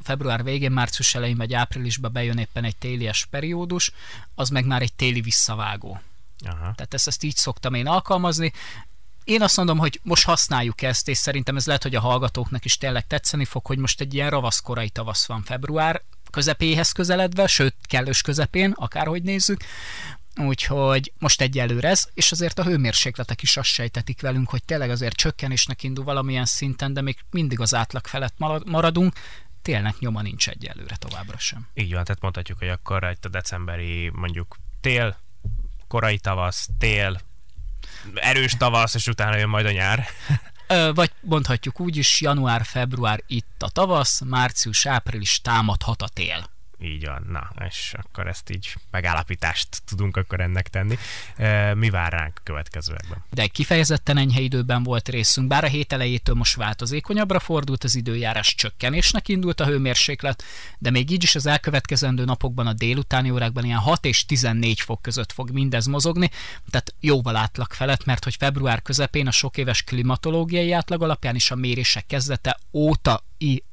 február 0.02 0.44
végén, 0.44 0.72
március 0.72 1.14
elején 1.14 1.36
vagy 1.36 1.54
áprilisban 1.54 2.12
bejön 2.12 2.38
éppen 2.38 2.64
egy 2.64 2.76
télies 2.76 3.26
periódus, 3.30 3.92
az 4.34 4.48
meg 4.48 4.66
már 4.66 4.82
egy 4.82 4.92
téli 4.92 5.20
visszavágó. 5.20 6.00
Aha. 6.44 6.58
Tehát 6.58 6.94
ezt, 6.94 7.06
ezt 7.06 7.22
így 7.22 7.36
szoktam 7.36 7.74
én 7.74 7.86
alkalmazni. 7.86 8.52
Én 9.24 9.42
azt 9.42 9.56
mondom, 9.56 9.78
hogy 9.78 10.00
most 10.02 10.24
használjuk 10.24 10.82
ezt, 10.82 11.08
és 11.08 11.18
szerintem 11.18 11.56
ez 11.56 11.66
lehet, 11.66 11.82
hogy 11.82 11.94
a 11.94 12.00
hallgatóknak 12.00 12.64
is 12.64 12.78
tényleg 12.78 13.06
tetszeni 13.06 13.44
fog, 13.44 13.66
hogy 13.66 13.78
most 13.78 14.00
egy 14.00 14.14
ilyen 14.14 14.30
ravasz 14.30 14.60
korai 14.60 14.88
tavasz 14.88 15.26
van 15.26 15.42
február 15.42 16.02
közepéhez 16.30 16.92
közeledve, 16.92 17.46
sőt, 17.46 17.74
kellős 17.82 18.22
közepén, 18.22 18.70
akárhogy 18.70 19.22
nézzük. 19.22 19.64
Úgyhogy 20.36 21.12
most 21.18 21.40
egyelőre 21.40 21.88
ez, 21.88 22.08
és 22.14 22.32
azért 22.32 22.58
a 22.58 22.64
hőmérsékletek 22.64 23.42
is 23.42 23.56
azt 23.56 23.68
sejtetik 23.68 24.20
velünk, 24.20 24.48
hogy 24.48 24.64
tényleg 24.64 24.90
azért 24.90 25.16
csökkenésnek 25.16 25.82
indul 25.82 26.04
valamilyen 26.04 26.44
szinten, 26.44 26.94
de 26.94 27.00
még 27.00 27.18
mindig 27.30 27.60
az 27.60 27.74
átlag 27.74 28.06
felett 28.06 28.34
marad- 28.36 28.68
maradunk. 28.68 29.14
Télnek 29.62 29.98
nyoma 29.98 30.22
nincs 30.22 30.48
egyelőre 30.48 30.96
továbbra 30.96 31.38
sem. 31.38 31.68
Így 31.74 31.92
van, 31.92 32.04
tehát 32.04 32.22
mondhatjuk, 32.22 32.58
hogy 32.58 32.68
akkor 32.68 33.08
itt 33.12 33.24
a 33.24 33.28
decemberi 33.28 34.08
mondjuk 34.08 34.56
tél, 34.80 35.16
korai 35.88 36.18
tavasz, 36.18 36.68
tél, 36.78 37.20
erős 38.14 38.56
tavasz, 38.56 38.94
és 38.94 39.06
utána 39.06 39.36
jön 39.36 39.48
majd 39.48 39.66
a 39.66 39.70
nyár. 39.70 40.06
Vagy 40.94 41.10
mondhatjuk 41.20 41.80
úgy 41.80 41.96
is, 41.96 42.20
január-február 42.20 43.22
itt 43.26 43.62
a 43.62 43.68
tavasz, 43.68 44.20
március-április 44.20 45.40
támadhat 45.40 46.02
a 46.02 46.08
tél. 46.08 46.50
Így 46.84 47.06
van, 47.06 47.26
na, 47.28 47.50
és 47.68 47.94
akkor 48.02 48.26
ezt 48.26 48.50
így 48.50 48.74
megállapítást 48.90 49.82
tudunk 49.86 50.16
akkor 50.16 50.40
ennek 50.40 50.68
tenni. 50.68 50.98
E, 51.36 51.74
Mi 51.74 51.90
vár 51.90 52.12
ránk 52.12 52.32
a 52.36 52.40
következőekben? 52.42 53.24
De 53.30 53.46
kifejezetten 53.46 54.16
enyhe 54.16 54.40
időben 54.40 54.82
volt 54.82 55.08
részünk, 55.08 55.48
bár 55.48 55.64
a 55.64 55.66
hét 55.66 55.92
elejétől 55.92 56.34
most 56.34 56.56
változékonyabbra 56.56 57.38
fordult 57.38 57.84
az 57.84 57.94
időjárás, 57.94 58.54
csökkenésnek 58.54 59.28
indult 59.28 59.60
a 59.60 59.66
hőmérséklet, 59.66 60.42
de 60.78 60.90
még 60.90 61.10
így 61.10 61.22
is 61.22 61.34
az 61.34 61.46
elkövetkezendő 61.46 62.24
napokban 62.24 62.66
a 62.66 62.72
délutáni 62.72 63.30
órákban 63.30 63.64
ilyen 63.64 63.78
6 63.78 64.04
és 64.04 64.26
14 64.26 64.80
fok 64.80 65.02
között 65.02 65.32
fog 65.32 65.50
mindez 65.50 65.86
mozogni, 65.86 66.30
tehát 66.70 66.94
jóval 67.00 67.36
átlag 67.36 67.72
felett, 67.72 68.04
mert 68.04 68.24
hogy 68.24 68.36
február 68.38 68.82
közepén 68.82 69.26
a 69.26 69.30
sok 69.30 69.56
éves 69.56 69.82
klimatológiai 69.82 70.72
átlag 70.72 71.02
alapján 71.02 71.34
is 71.34 71.50
a 71.50 71.54
mérések 71.54 72.06
kezdete 72.06 72.58
óta 72.72 73.24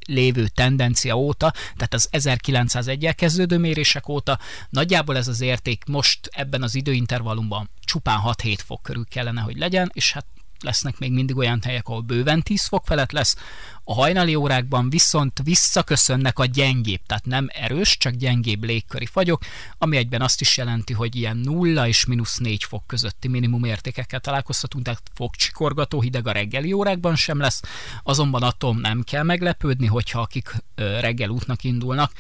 lévő 0.07 0.47
tendencia 0.47 1.17
óta, 1.17 1.53
tehát 1.75 1.93
az 1.93 2.09
1901-el 2.11 3.13
kezdődő 3.15 3.57
mérések 3.57 4.09
óta. 4.09 4.39
Nagyjából 4.69 5.17
ez 5.17 5.27
az 5.27 5.41
érték 5.41 5.83
most 5.87 6.19
ebben 6.31 6.63
az 6.63 6.75
időintervallumban 6.75 7.69
csupán 7.79 8.19
6-7 8.25 8.57
fok 8.65 8.81
körül 8.83 9.05
kellene, 9.09 9.41
hogy 9.41 9.57
legyen, 9.57 9.91
és 9.93 10.13
hát 10.13 10.25
lesznek 10.63 10.97
még 10.97 11.11
mindig 11.11 11.37
olyan 11.37 11.59
helyek, 11.63 11.87
ahol 11.87 12.01
bőven 12.01 12.41
10 12.41 12.65
fok 12.65 12.85
felett 12.85 13.11
lesz, 13.11 13.35
a 13.83 13.93
hajnali 13.93 14.35
órákban 14.35 14.89
viszont 14.89 15.39
visszaköszönnek 15.43 16.39
a 16.39 16.45
gyengébb, 16.45 16.99
tehát 17.05 17.25
nem 17.25 17.47
erős, 17.51 17.97
csak 17.97 18.13
gyengébb 18.13 18.63
légköri 18.63 19.05
fagyok, 19.05 19.41
ami 19.77 19.97
egyben 19.97 20.21
azt 20.21 20.41
is 20.41 20.57
jelenti, 20.57 20.93
hogy 20.93 21.15
ilyen 21.15 21.37
0 21.37 21.87
és 21.87 22.05
mínusz 22.05 22.37
4 22.37 22.63
fok 22.63 22.87
közötti 22.87 23.27
minimum 23.27 23.63
értékekkel 23.63 24.19
találkozhatunk, 24.19 24.85
tehát 24.85 25.01
fogcsikorgató 25.13 26.01
hideg 26.01 26.27
a 26.27 26.31
reggeli 26.31 26.71
órákban 26.71 27.15
sem 27.15 27.39
lesz, 27.39 27.61
azonban 28.03 28.43
attól 28.43 28.75
nem 28.75 29.03
kell 29.03 29.23
meglepődni, 29.23 29.87
hogyha 29.87 30.19
akik 30.19 30.55
reggel 30.75 31.29
útnak 31.29 31.63
indulnak, 31.63 32.11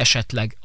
esetleg 0.00 0.58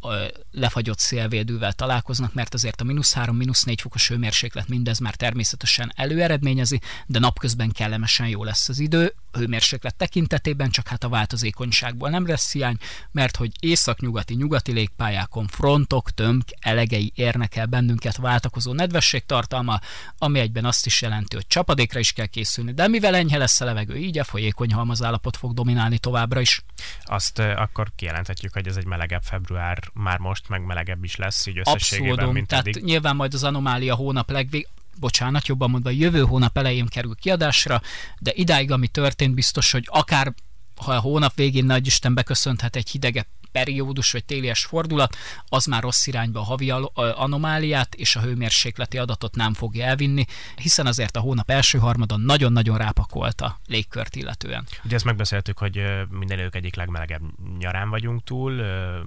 lefagyott 0.51 0.99
szélvédővel 0.99 1.73
találkoznak, 1.73 2.33
mert 2.33 2.53
azért 2.53 2.81
a 2.81 2.83
mínusz 2.83 3.13
3, 3.13 3.35
mínusz 3.35 3.63
4 3.63 3.81
fokos 3.81 4.07
hőmérséklet 4.07 4.67
mindez 4.67 4.99
már 4.99 5.15
természetesen 5.15 5.91
előeredményezi, 5.95 6.81
de 7.05 7.19
napközben 7.19 7.71
kellemesen 7.71 8.27
jó 8.27 8.43
lesz 8.43 8.69
az 8.69 8.79
idő, 8.79 9.13
hőmérséklet 9.37 9.95
tekintetében, 9.95 10.69
csak 10.69 10.87
hát 10.87 11.03
a 11.03 11.09
változékonyságból 11.09 12.09
nem 12.09 12.27
lesz 12.27 12.51
hiány, 12.51 12.77
mert 13.11 13.35
hogy 13.35 13.51
északnyugati, 13.59 14.33
nyugati 14.33 14.71
légpályákon 14.71 15.47
frontok, 15.47 16.11
tömk, 16.11 16.43
elegei 16.59 17.11
érnek 17.15 17.55
el 17.55 17.65
bennünket 17.65 18.17
váltakozó 18.17 18.73
nedvesség 18.73 19.25
tartalma, 19.25 19.79
ami 20.17 20.39
egyben 20.39 20.65
azt 20.65 20.85
is 20.85 21.01
jelenti, 21.01 21.35
hogy 21.35 21.47
csapadékra 21.47 21.99
is 21.99 22.11
kell 22.11 22.25
készülni, 22.25 22.73
de 22.73 22.87
mivel 22.87 23.15
enyhe 23.15 23.37
lesz 23.37 23.61
a 23.61 23.65
levegő, 23.65 23.95
így 23.95 24.19
a 24.19 24.23
folyékony 24.23 24.73
halmazállapot 24.73 25.37
fog 25.37 25.53
dominálni 25.53 25.97
továbbra 25.97 26.39
is. 26.39 26.63
Azt 27.03 27.39
uh, 27.39 27.61
akkor 27.61 27.91
kijelenthetjük, 27.95 28.53
hogy 28.53 28.67
ez 28.67 28.77
egy 28.77 28.85
melegebb 28.85 29.23
február 29.23 29.79
már 29.93 30.19
most, 30.19 30.49
meg 30.49 30.65
melegebb 30.65 31.03
is 31.03 31.15
lesz, 31.15 31.45
így 31.45 31.57
összességében, 31.57 32.11
Abszolút, 32.11 32.33
mint 32.33 32.47
tehát 32.47 32.67
eddig. 32.67 32.83
nyilván 32.83 33.15
majd 33.15 33.33
az 33.33 33.43
anomália 33.43 33.95
hónap 33.95 34.31
legvég, 34.31 34.67
bocsánat, 34.99 35.47
jobban 35.47 35.69
mondva, 35.69 35.89
jövő 35.89 36.21
hónap 36.21 36.57
elején 36.57 36.85
kerül 36.85 37.15
kiadásra, 37.15 37.81
de 38.19 38.31
idáig, 38.33 38.71
ami 38.71 38.87
történt, 38.87 39.33
biztos, 39.33 39.71
hogy 39.71 39.87
akár 39.91 40.33
ha 40.75 40.91
a 40.91 40.99
hónap 40.99 41.35
végén 41.35 41.65
nagy 41.65 41.85
Isten 41.85 42.13
beköszönthet 42.13 42.75
egy 42.75 42.89
hidegebb 42.89 43.27
periódus 43.55 44.11
vagy 44.11 44.25
télies 44.25 44.65
fordulat, 44.65 45.15
az 45.49 45.65
már 45.65 45.81
rossz 45.81 46.07
irányba 46.07 46.39
a 46.39 46.43
havi 46.43 46.69
anomáliát 46.93 47.95
és 47.95 48.15
a 48.15 48.21
hőmérsékleti 48.21 48.97
adatot 48.97 49.35
nem 49.35 49.53
fogja 49.53 49.85
elvinni, 49.85 50.25
hiszen 50.55 50.85
azért 50.85 51.17
a 51.17 51.19
hónap 51.19 51.49
első 51.49 51.77
harmadon 51.77 52.21
nagyon-nagyon 52.21 52.77
rápakolt 52.77 53.41
a 53.41 53.59
légkört 53.67 54.15
illetően. 54.15 54.65
Ugye 54.83 54.95
ezt 54.95 55.05
megbeszéltük, 55.05 55.57
hogy 55.57 55.81
minden 56.09 56.39
idők 56.39 56.55
egyik 56.55 56.75
legmelegebb 56.75 57.21
nyarán 57.59 57.89
vagyunk 57.89 58.23
túl, 58.23 58.61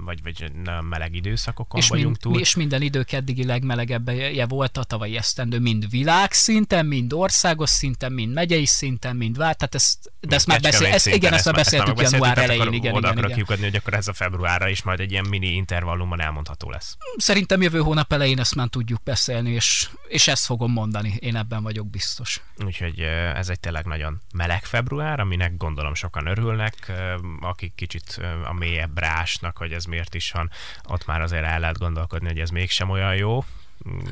vagy, 0.04 0.22
vagy 0.22 0.52
meleg 0.88 1.14
időszakokon 1.14 1.80
és 1.80 1.88
vagyunk 1.88 2.06
mind, 2.06 2.18
túl. 2.18 2.40
És 2.40 2.54
minden 2.54 2.82
idők 2.82 3.12
eddigi 3.12 3.44
legmelegebbje 3.44 4.46
volt 4.46 4.76
a 4.76 4.84
tavalyi 4.84 5.16
esztendő, 5.16 5.58
mind 5.58 5.90
világszinten, 5.90 6.86
mind 6.86 7.12
országos 7.12 7.70
szinten, 7.70 8.12
mind 8.12 8.32
megyei 8.32 8.66
szinten, 8.66 9.16
mind 9.16 9.36
vár, 9.36 9.54
tehát 9.54 9.74
ezt, 9.74 10.12
de 10.20 10.34
ezt 10.34 10.46
már 10.46 10.60
beszél, 10.60 10.86
ezt, 10.86 11.06
igen, 11.06 11.32
ezt 11.32 11.44
már 11.44 11.54
beszéltük 11.54 12.00
január 12.00 12.38
elején, 12.38 12.72
igen, 12.72 12.96
igen, 12.96 13.18
igen. 13.18 13.32
kiukadni, 13.32 13.64
hogy 13.64 13.76
akkor 13.76 13.94
ez 13.94 14.08
a 14.08 14.12
februárra 14.38 14.68
is 14.68 14.82
majd 14.82 15.00
egy 15.00 15.10
ilyen 15.10 15.26
mini 15.28 15.46
intervallumban 15.46 16.20
elmondható 16.20 16.70
lesz. 16.70 16.96
Szerintem 17.16 17.62
jövő 17.62 17.78
hónap 17.78 18.12
elején 18.12 18.38
ezt 18.38 18.54
már 18.54 18.68
tudjuk 18.68 19.02
beszélni, 19.02 19.50
és, 19.50 19.88
és 20.08 20.28
ezt 20.28 20.44
fogom 20.44 20.72
mondani, 20.72 21.14
én 21.18 21.36
ebben 21.36 21.62
vagyok 21.62 21.90
biztos. 21.90 22.42
Úgyhogy 22.64 23.00
ez 23.34 23.48
egy 23.48 23.60
tényleg 23.60 23.84
nagyon 23.84 24.20
meleg 24.34 24.64
február, 24.64 25.20
aminek 25.20 25.56
gondolom 25.56 25.94
sokan 25.94 26.26
örülnek, 26.26 26.92
akik 27.40 27.74
kicsit 27.74 28.20
a 28.44 28.52
mélyebb 28.52 28.98
rásnak, 28.98 29.56
hogy 29.56 29.72
ez 29.72 29.84
miért 29.84 30.14
is 30.14 30.32
van, 30.32 30.50
ott 30.88 31.06
már 31.06 31.20
azért 31.20 31.44
el 31.44 31.60
lehet 31.60 31.78
gondolkodni, 31.78 32.28
hogy 32.28 32.40
ez 32.40 32.50
mégsem 32.50 32.90
olyan 32.90 33.14
jó. 33.14 33.44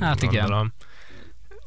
Hát 0.01 0.21
gondolom. 0.21 0.33
igen 0.33 0.73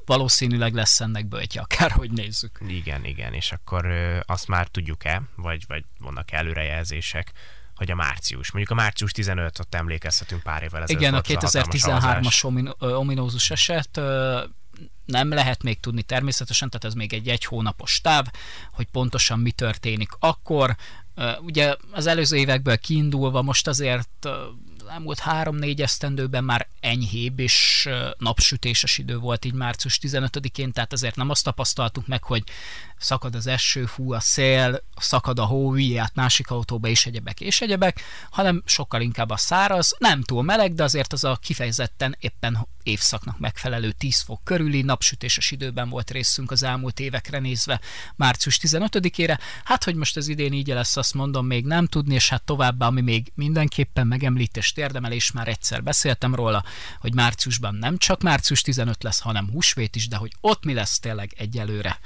valószínűleg 0.06 0.74
lesz 0.74 1.02
ennek 1.02 1.26
böltje, 1.26 1.62
akárhogy 1.62 2.12
nézzük. 2.12 2.60
Igen, 2.68 3.06
igen, 3.06 3.34
és 3.34 3.52
akkor 3.52 3.86
ö, 3.86 4.20
azt 4.26 4.48
már 4.48 4.68
tudjuk-e, 4.68 5.22
vagy, 5.36 5.64
vagy 5.68 5.84
vannak 6.00 6.32
előrejelzések, 6.32 7.32
hogy 7.80 7.92
a 7.92 7.96
március, 7.96 8.52
mondjuk 8.52 8.78
a 8.78 8.82
március 8.82 9.12
15, 9.12 9.60
ott 9.60 9.76
emlékezhetünk 9.76 10.44
pár 10.44 10.64
évvel 10.64 10.84
ezelőtt. 10.84 11.02
Igen, 11.02 11.14
a 11.14 11.22
2013-as 11.22 12.68
ominózus 12.80 13.50
eset 13.50 14.02
nem 15.06 15.30
lehet 15.30 15.64
még 15.64 15.80
tudni 15.80 16.04
természetesen, 16.04 16.70
tehát 16.70 16.86
ez 16.86 16.94
még 16.94 17.14
egy 17.14 17.28
egy 17.28 17.46
hónapos 17.46 18.02
táv, 18.02 18.26
hogy 18.72 18.86
pontosan 18.86 19.40
mi 19.40 19.52
történik 19.52 20.12
akkor. 20.20 20.76
Ugye 21.42 21.76
az 21.92 22.08
előző 22.08 22.38
évekből 22.38 22.78
kiindulva 22.78 23.42
most 23.42 23.68
azért 23.68 24.28
elmúlt 24.90 25.20
három-négy 25.20 25.82
esztendőben 25.82 26.44
már 26.44 26.68
enyhébb 26.80 27.40
és 27.40 27.90
napsütéses 28.18 28.98
idő 28.98 29.18
volt 29.18 29.46
így 29.46 29.54
március 29.54 30.00
15-én, 30.02 30.72
tehát 30.72 30.94
azért 30.94 31.16
nem 31.16 31.30
azt 31.30 31.44
tapasztaltuk 31.44 32.08
meg, 32.08 32.24
hogy 32.24 32.44
szakad 33.00 33.36
az 33.36 33.48
eső, 33.48 33.86
fú 33.86 34.14
a 34.14 34.20
szél, 34.20 34.84
szakad 34.96 35.40
a 35.40 35.46
hó, 35.46 35.74
át 35.98 36.16
másik 36.16 36.50
autóba 36.50 36.88
és 36.88 37.06
egyebek 37.06 37.42
és 37.42 37.62
egyebek, 37.62 38.02
hanem 38.30 38.64
sokkal 38.66 39.02
inkább 39.02 39.30
a 39.30 39.38
száraz, 39.38 39.96
nem 39.98 40.22
túl 40.22 40.44
meleg, 40.44 40.74
de 40.74 40.84
azért 40.84 41.14
az 41.14 41.24
a 41.24 41.40
kifejezetten 41.42 42.16
éppen 42.20 42.68
évszaknak 42.84 43.40
megfelelő 43.40 43.92
10 43.92 44.20
fok 44.20 44.44
körüli 44.44 44.82
napsütéses 44.82 45.52
időben 45.52 45.90
volt 45.90 46.12
részünk 46.12 46.52
az 46.52 46.64
elmúlt 46.64 47.00
évekre 47.00 47.40
nézve 47.40 47.80
március 48.16 48.60
15-ére. 48.62 49.40
Hát, 49.64 49.84
hogy 49.84 49.96
most 49.96 50.18
az 50.18 50.28
idén 50.28 50.54
így 50.54 50.68
lesz, 50.68 50.98
azt 50.98 51.14
mondom, 51.14 51.46
még 51.46 51.66
nem 51.66 51.88
tudni, 51.88 52.14
és 52.14 52.30
hát 52.30 52.44
továbbá, 52.44 52.88
ami 52.88 53.02
még 53.02 53.32
mindenképpen 53.36 54.08
megemlítést 54.08 54.78
érdemel, 54.78 55.12
és 55.12 55.32
már 55.32 55.48
egyszer 55.48 55.84
beszéltem 55.84 56.36
róla, 56.36 56.64
hogy 57.00 57.14
márciusban 57.14 57.76
nem 57.76 57.98
csak 57.98 58.22
március 58.22 58.62
15 58.62 59.04
lesz, 59.04 59.20
hanem 59.20 59.50
húsvét 59.52 59.96
is, 59.96 60.08
de 60.08 60.16
hogy 60.16 60.32
ott 60.42 60.64
mi 60.64 60.74
lesz 60.74 61.00
tényleg 61.00 61.34
egyelőre 61.38 62.00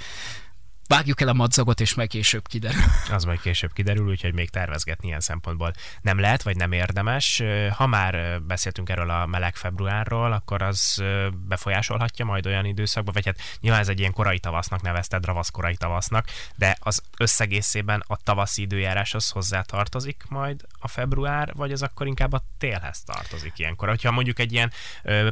vágjuk 0.96 1.22
el 1.22 1.28
a 1.28 1.34
madzagot, 1.34 1.80
és 1.80 1.94
meg 1.94 2.08
később 2.08 2.48
kiderül. 2.48 2.82
Az 3.16 3.24
majd 3.24 3.42
később 3.42 3.74
kiderül, 3.74 4.10
úgyhogy 4.10 4.34
még 4.34 4.50
tervezgetni 4.50 5.08
ilyen 5.08 5.20
szempontból 5.20 5.74
nem 6.02 6.20
lehet, 6.20 6.44
vagy 6.44 6.56
nem 6.56 6.72
érdemes. 6.72 7.44
Ha 7.72 7.88
már 7.88 8.42
beszéltünk 8.42 8.90
erről 8.90 9.10
a 9.10 9.26
meleg 9.26 9.56
februárról, 9.56 10.32
akkor 10.32 10.62
az 10.62 11.04
befolyásolhatja 11.48 12.26
majd 12.26 12.46
olyan 12.46 12.66
időszakba, 12.66 13.12
vagy 13.12 13.26
hát 13.26 13.40
nyilván 13.60 13.82
ez 13.82 13.88
egy 13.88 14.00
ilyen 14.00 14.14
korai 14.14 14.40
tavasznak 14.40 14.82
nevezted, 14.82 15.26
ravasz 15.26 15.50
korai 15.50 15.76
tavasznak, 15.76 16.28
de 16.56 16.78
az 16.80 17.02
összegészében 17.18 18.04
a 18.08 18.18
tavaszi 18.18 18.62
időjáráshoz 18.62 19.30
hozzá 19.30 19.62
tartozik 19.62 20.24
majd 20.30 20.62
a 20.80 20.88
február, 20.88 21.54
vagy 21.54 21.72
az 21.72 21.82
akkor 21.82 22.08
inkább 22.08 22.34
a 22.34 22.44
télhez 22.58 23.04
tartozik 23.04 23.60
ilyenkor. 23.60 23.90
Hogyha 23.90 24.12
mondjuk 24.12 24.40
egy 24.40 24.54
ilyen 24.54 24.72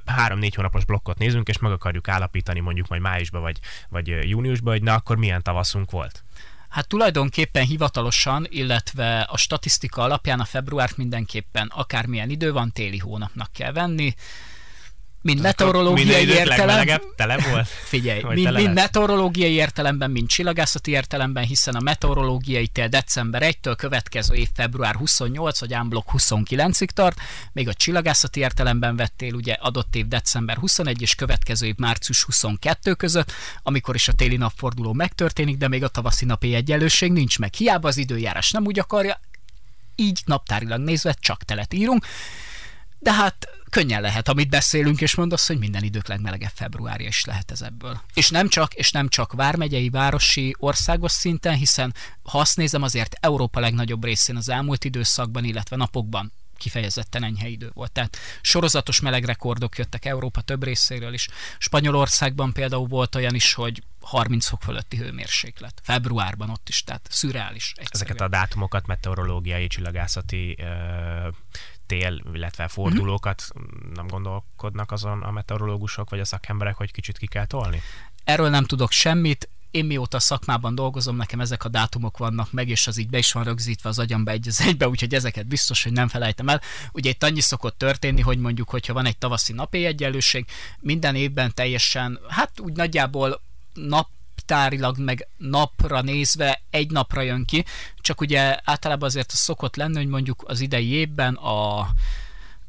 három-négy 0.05 0.55
hónapos 0.55 0.85
blokkot 0.85 1.17
nézünk, 1.17 1.47
és 1.47 1.59
meg 1.59 1.71
akarjuk 1.71 2.07
állapítani 2.07 2.59
mondjuk 2.59 2.87
majd 2.87 3.01
májusba, 3.01 3.39
vagy, 3.39 3.59
vagy 3.89 4.29
júniusba, 4.29 4.71
hogy 4.71 4.83
na 4.83 4.93
akkor 4.93 5.17
milyen 5.17 5.41
tavaszunk 5.51 5.91
volt? 5.91 6.23
Hát 6.69 6.87
tulajdonképpen 6.87 7.65
hivatalosan, 7.65 8.45
illetve 8.49 9.19
a 9.21 9.37
statisztika 9.37 10.01
alapján 10.01 10.39
a 10.39 10.45
februárt 10.45 10.97
mindenképpen 10.97 11.67
akármilyen 11.67 12.29
idő 12.29 12.51
van, 12.51 12.71
téli 12.71 12.97
hónapnak 12.97 13.51
kell 13.53 13.71
venni 13.71 14.13
mind 15.21 15.41
meteorológiai 15.41 16.27
értelem... 16.27 17.01
tele 17.15 17.37
volt? 17.49 17.67
Figyelj, 17.93 18.23
mind, 18.33 18.55
mind 18.55 18.73
meteorológiai 18.73 19.51
értelemben, 19.51 20.11
mind 20.11 20.27
csillagászati 20.27 20.91
értelemben, 20.91 21.43
hiszen 21.43 21.75
a 21.75 21.79
meteorológiai 21.79 22.67
tél 22.67 22.87
december 22.87 23.41
1-től 23.45 23.73
következő 23.77 24.33
év 24.33 24.47
február 24.53 24.95
28 24.95 25.59
vagy 25.59 25.73
ámblok 25.73 26.09
29-ig 26.17 26.87
tart, 26.87 27.19
még 27.51 27.67
a 27.67 27.73
csillagászati 27.73 28.39
értelemben 28.39 28.95
vettél 28.95 29.33
ugye 29.33 29.53
adott 29.53 29.95
év 29.95 30.07
december 30.07 30.57
21 30.57 31.01
és 31.01 31.15
következő 31.15 31.65
év 31.65 31.75
március 31.77 32.23
22 32.23 32.93
között, 32.93 33.31
amikor 33.63 33.95
is 33.95 34.07
a 34.07 34.13
téli 34.13 34.37
napforduló 34.37 34.93
megtörténik, 34.93 35.57
de 35.57 35.67
még 35.67 35.83
a 35.83 35.87
tavaszi 35.87 36.25
napi 36.25 36.53
egyenlőség 36.53 37.11
nincs 37.11 37.39
meg. 37.39 37.53
Hiába 37.53 37.87
az 37.87 37.97
időjárás 37.97 38.51
nem 38.51 38.65
úgy 38.65 38.79
akarja, 38.79 39.19
így 39.95 40.21
naptárilag 40.25 40.79
nézve 40.79 41.15
csak 41.19 41.43
telet 41.43 41.73
írunk, 41.73 42.05
de 43.01 43.13
hát 43.13 43.47
könnyen 43.69 44.01
lehet, 44.01 44.27
amit 44.27 44.49
beszélünk, 44.49 45.01
és 45.01 45.15
mondasz, 45.15 45.47
hogy 45.47 45.57
minden 45.57 45.83
idők 45.83 46.07
legmelegebb 46.07 46.51
februárja 46.53 47.07
is 47.07 47.25
lehet 47.25 47.51
ez 47.51 47.61
ebből. 47.61 48.01
És 48.13 48.29
nem 48.29 48.47
csak, 48.47 48.73
és 48.73 48.91
nem 48.91 49.07
csak 49.07 49.33
vármegyei, 49.33 49.89
városi, 49.89 50.55
országos 50.57 51.11
szinten, 51.11 51.55
hiszen 51.55 51.93
ha 52.23 52.39
azt 52.39 52.57
nézem, 52.57 52.81
azért 52.81 53.17
Európa 53.19 53.59
legnagyobb 53.59 54.03
részén 54.03 54.35
az 54.35 54.49
elmúlt 54.49 54.83
időszakban, 54.83 55.43
illetve 55.43 55.75
napokban 55.75 56.31
kifejezetten 56.57 57.23
enyhe 57.23 57.47
idő 57.47 57.71
volt. 57.73 57.91
Tehát 57.91 58.17
sorozatos 58.41 58.99
melegrekordok 58.99 59.77
jöttek 59.77 60.05
Európa 60.05 60.41
több 60.41 60.63
részéről 60.63 61.13
is. 61.13 61.27
Spanyolországban 61.57 62.53
például 62.53 62.87
volt 62.87 63.15
olyan 63.15 63.35
is, 63.35 63.53
hogy 63.53 63.83
30 64.01 64.47
fok 64.47 64.61
fölötti 64.61 64.97
hőmérséklet. 64.97 65.81
Februárban 65.83 66.49
ott 66.49 66.69
is, 66.69 66.83
tehát. 66.83 67.07
Egyszerűen. 67.75 67.91
Ezeket 67.91 68.21
a 68.21 68.27
dátumokat 68.27 68.87
meteorológiai, 68.87 69.67
csillagászati 69.67 70.57
tél, 71.91 72.21
illetve 72.33 72.67
fordulókat 72.67 73.43
uh-huh. 73.55 73.93
nem 73.93 74.07
gondolkodnak 74.07 74.91
azon 74.91 75.21
a 75.23 75.31
meteorológusok 75.31 76.09
vagy 76.09 76.19
a 76.19 76.25
szakemberek, 76.25 76.75
hogy 76.75 76.91
kicsit 76.91 77.17
ki 77.17 77.27
kell 77.27 77.45
tolni? 77.45 77.81
Erről 78.23 78.49
nem 78.49 78.65
tudok 78.65 78.91
semmit, 78.91 79.49
én 79.71 79.85
mióta 79.85 80.19
szakmában 80.19 80.75
dolgozom, 80.75 81.15
nekem 81.15 81.39
ezek 81.39 81.63
a 81.63 81.69
dátumok 81.69 82.17
vannak 82.17 82.51
meg, 82.51 82.69
és 82.69 82.87
az 82.87 82.97
így 82.97 83.09
be 83.09 83.17
is 83.17 83.31
van 83.31 83.43
rögzítve 83.43 83.89
az 83.89 83.99
agyamba 83.99 84.31
egy 84.31 84.47
az 84.47 84.61
egybe, 84.61 84.87
úgyhogy 84.87 85.13
ezeket 85.13 85.47
biztos, 85.47 85.83
hogy 85.83 85.91
nem 85.91 86.07
felejtem 86.07 86.49
el. 86.49 86.61
Ugye 86.91 87.09
itt 87.09 87.23
annyi 87.23 87.39
szokott 87.39 87.77
történni, 87.77 88.21
hogy 88.21 88.37
mondjuk, 88.37 88.69
hogyha 88.69 88.93
van 88.93 89.05
egy 89.05 89.17
tavaszi 89.17 89.53
napi 89.53 89.85
egyenlőség, 89.85 90.45
minden 90.79 91.15
évben 91.15 91.53
teljesen, 91.53 92.19
hát 92.27 92.59
úgy 92.59 92.73
nagyjából 92.73 93.41
nap 93.73 94.07
tárilag 94.51 94.97
meg 94.97 95.27
napra 95.37 96.01
nézve 96.01 96.61
egy 96.69 96.91
napra 96.91 97.21
jön 97.21 97.45
ki, 97.45 97.65
csak 98.01 98.21
ugye 98.21 98.59
általában 98.63 99.07
azért 99.07 99.31
az 99.31 99.37
szokott 99.37 99.75
lenni, 99.75 99.95
hogy 99.95 100.07
mondjuk 100.07 100.43
az 100.47 100.59
idei 100.59 100.87
évben 100.87 101.33
a 101.33 101.89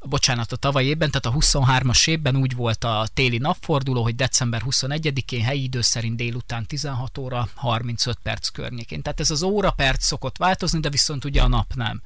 bocsánat, 0.03 0.53
a 0.53 0.57
tavalyi 0.57 0.87
évben, 0.87 1.11
tehát 1.11 1.37
a 1.37 1.41
23-as 1.41 2.09
évben 2.09 2.37
úgy 2.37 2.55
volt 2.55 2.85
a 2.85 3.09
téli 3.15 3.39
napforduló, 3.39 4.03
hogy 4.03 4.15
december 4.15 4.63
21-én 4.71 5.43
helyi 5.43 5.63
idő 5.63 5.81
szerint 5.81 6.17
délután 6.17 6.67
16 6.67 7.19
óra 7.19 7.49
35 7.55 8.19
perc 8.23 8.49
környékén. 8.49 9.03
Tehát 9.03 9.21
ez 9.21 9.31
az 9.31 9.43
óra 9.43 9.71
perc 9.71 10.05
szokott 10.05 10.37
változni, 10.37 10.81
de 10.81 10.91
viszont 10.91 11.25
ugye 11.25 11.43
a 11.43 11.49
nap 11.49 11.75
nem 11.75 12.03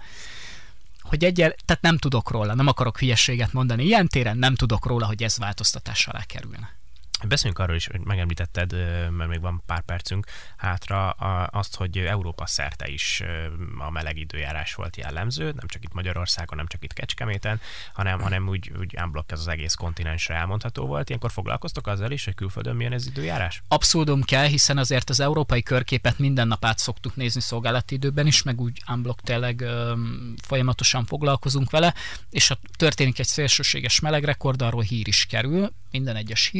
hogy 1.00 1.24
egyel, 1.24 1.54
tehát 1.64 1.82
nem 1.82 1.98
tudok 1.98 2.30
róla, 2.30 2.54
nem 2.54 2.66
akarok 2.66 2.98
hülyeséget 2.98 3.52
mondani 3.52 3.84
ilyen 3.84 4.08
téren, 4.08 4.36
nem 4.36 4.54
tudok 4.54 4.86
róla, 4.86 5.06
hogy 5.06 5.22
ez 5.22 5.38
változtatás 5.38 6.06
alá 6.06 6.22
kerülne. 6.22 6.76
Beszéljünk 7.24 7.58
arról 7.58 7.76
is, 7.76 7.86
hogy 7.86 8.00
megemlítetted, 8.00 8.72
mert 9.10 9.30
még 9.30 9.40
van 9.40 9.62
pár 9.66 9.80
percünk 9.80 10.26
hátra, 10.56 11.10
azt, 11.46 11.76
hogy 11.76 11.98
Európa 11.98 12.46
szerte 12.46 12.88
is 12.88 13.22
a 13.78 13.90
meleg 13.90 14.18
időjárás 14.18 14.74
volt 14.74 14.96
jellemző, 14.96 15.44
nem 15.44 15.66
csak 15.66 15.84
itt 15.84 15.92
Magyarországon, 15.92 16.56
nem 16.56 16.66
csak 16.66 16.84
itt 16.84 16.92
Kecskeméten, 16.92 17.60
hanem, 17.92 18.20
hanem 18.20 18.48
úgy, 18.48 18.72
úgy 18.80 18.96
unblock 19.02 19.32
ez 19.32 19.38
az 19.38 19.48
egész 19.48 19.74
kontinensre 19.74 20.34
elmondható 20.34 20.86
volt. 20.86 21.08
Ilyenkor 21.08 21.30
foglalkoztok 21.30 21.86
azzal 21.86 22.10
is, 22.10 22.24
hogy 22.24 22.34
külföldön 22.34 22.76
milyen 22.76 22.92
ez 22.92 23.06
időjárás? 23.06 23.62
Abszurdum 23.68 24.22
kell, 24.22 24.46
hiszen 24.46 24.78
azért 24.78 25.10
az 25.10 25.20
európai 25.20 25.62
körképet 25.62 26.18
minden 26.18 26.48
nap 26.48 26.64
át 26.64 26.78
szoktuk 26.78 27.16
nézni 27.16 27.40
szolgálati 27.40 27.94
időben 27.94 28.26
is, 28.26 28.42
meg 28.42 28.60
úgy 28.60 28.82
unblock 28.88 29.20
tényleg 29.20 29.64
folyamatosan 30.42 31.04
foglalkozunk 31.04 31.70
vele, 31.70 31.94
és 32.30 32.48
ha 32.48 32.58
történik 32.76 33.18
egy 33.18 33.26
szélsőséges 33.26 34.00
melegrekord, 34.00 34.62
arról 34.62 34.82
hír 34.82 35.08
is 35.08 35.26
kerül, 35.26 35.70
minden 35.90 36.16
egyes 36.16 36.50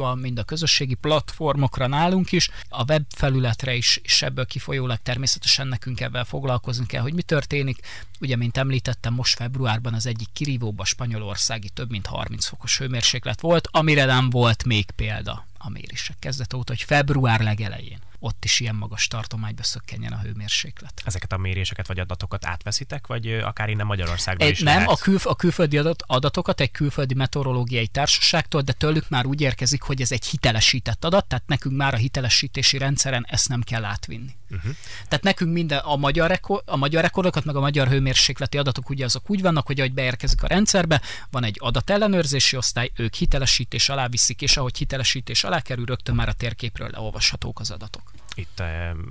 híradásban, 0.00 0.18
mind 0.18 0.38
a 0.38 0.42
közösségi 0.42 0.94
platformokra 0.94 1.86
nálunk 1.86 2.32
is, 2.32 2.50
a 2.68 2.84
web 2.84 3.04
felületre 3.08 3.74
is, 3.74 4.00
és 4.02 4.22
ebből 4.22 4.46
kifolyólag 4.46 4.98
természetesen 5.02 5.66
nekünk 5.66 6.00
ebben 6.00 6.24
foglalkozni 6.24 6.86
kell, 6.86 7.02
hogy 7.02 7.14
mi 7.14 7.22
történik. 7.22 7.78
Ugye, 8.20 8.36
mint 8.36 8.56
említettem, 8.56 9.14
most 9.14 9.36
februárban 9.36 9.94
az 9.94 10.06
egyik 10.06 10.28
kirívóba 10.32 10.84
spanyolországi 10.84 11.68
több 11.68 11.90
mint 11.90 12.06
30 12.06 12.46
fokos 12.46 12.78
hőmérséklet 12.78 13.40
volt, 13.40 13.68
amire 13.70 14.04
nem 14.04 14.30
volt 14.30 14.64
még 14.64 14.90
példa 14.90 15.48
a 15.62 15.70
mérések 15.70 16.16
kezdete 16.18 16.56
óta, 16.56 16.72
hogy 16.72 16.82
február 16.82 17.40
legelején 17.40 17.98
ott 18.22 18.44
is 18.44 18.60
ilyen 18.60 18.74
magas 18.74 19.06
tartományba 19.06 19.62
szökkenjen 19.62 20.12
a 20.12 20.18
hőmérséklet. 20.18 21.02
Ezeket 21.04 21.32
a 21.32 21.36
méréseket 21.36 21.86
vagy 21.86 21.98
adatokat 21.98 22.46
átveszitek, 22.46 23.06
vagy 23.06 23.32
akár 23.32 23.68
innen 23.68 23.86
Magyarországban 23.86 24.48
is 24.48 24.60
Nem, 24.60 24.74
lehet? 24.74 24.88
a, 24.88 24.96
kül, 24.96 25.18
a 25.22 25.34
külföldi 25.34 25.78
adat, 25.78 26.02
adatokat 26.06 26.60
egy 26.60 26.70
külföldi 26.70 27.14
meteorológiai 27.14 27.86
társaságtól, 27.86 28.60
de 28.60 28.72
tőlük 28.72 29.08
már 29.08 29.26
úgy 29.26 29.40
érkezik, 29.40 29.82
hogy 29.82 30.00
ez 30.00 30.12
egy 30.12 30.26
hitelesített 30.26 31.04
adat, 31.04 31.26
tehát 31.26 31.46
nekünk 31.46 31.76
már 31.76 31.94
a 31.94 31.96
hitelesítési 31.96 32.78
rendszeren 32.78 33.26
ezt 33.28 33.48
nem 33.48 33.60
kell 33.60 33.84
átvinni. 33.84 34.38
Uh-huh. 34.50 34.72
Tehát 35.08 35.24
nekünk 35.24 35.52
minden 35.52 35.78
a 35.78 35.96
magyar, 35.96 36.28
rekord, 36.28 36.62
a 36.66 36.76
magyar 36.76 37.02
rekordokat, 37.02 37.44
meg 37.44 37.56
a 37.56 37.60
magyar 37.60 37.88
hőmérsékleti 37.88 38.58
adatok 38.58 38.90
ugye 38.90 39.04
azok 39.04 39.30
úgy 39.30 39.42
vannak, 39.42 39.66
hogy 39.66 39.78
ahogy 39.78 39.92
beérkezik 39.92 40.42
a 40.42 40.46
rendszerbe, 40.46 41.00
van 41.30 41.44
egy 41.44 41.56
adatellenőrzési 41.58 42.56
osztály, 42.56 42.90
ők 42.96 43.14
hitelesítés 43.14 43.88
alá 43.88 44.08
viszik, 44.08 44.42
és 44.42 44.56
ahogy 44.56 44.76
hitelesítés 44.76 45.44
alá 45.50 45.60
kerül, 45.60 45.84
rögtön 45.84 46.14
már 46.14 46.28
a 46.28 46.32
térképről 46.32 46.88
leolvashatók 46.90 47.60
az 47.60 47.70
adatok. 47.70 48.12
Itt 48.34 48.62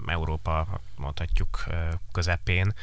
Európa, 0.06 0.82
mondhatjuk 0.96 1.64
közepén 2.12 2.74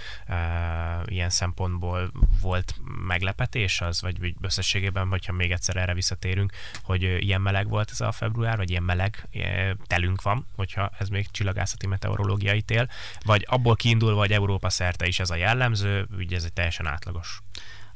ilyen 1.04 1.30
szempontból 1.30 2.12
volt 2.40 2.74
meglepetés 3.06 3.80
az, 3.80 4.00
vagy 4.02 4.34
összességében, 4.40 5.08
hogyha 5.08 5.32
még 5.32 5.52
egyszer 5.52 5.76
erre 5.76 5.94
visszatérünk, 5.94 6.52
hogy 6.82 7.02
ilyen 7.02 7.40
meleg 7.40 7.68
volt 7.68 7.90
ez 7.90 8.00
a 8.00 8.12
február, 8.12 8.56
vagy 8.56 8.70
ilyen 8.70 8.82
meleg 8.82 9.28
telünk 9.86 10.22
van, 10.22 10.46
hogyha 10.56 10.90
ez 10.98 11.08
még 11.08 11.30
csillagászati 11.30 11.86
meteorológiai 11.86 12.62
tél, 12.62 12.88
vagy 13.24 13.46
abból 13.48 13.76
kiindulva, 13.76 14.18
hogy 14.18 14.32
Európa 14.32 14.70
szerte 14.70 15.06
is 15.06 15.18
ez 15.18 15.30
a 15.30 15.36
jellemző, 15.36 16.06
ugye 16.16 16.36
ez 16.36 16.44
egy 16.44 16.52
teljesen 16.52 16.86
átlagos 16.86 17.40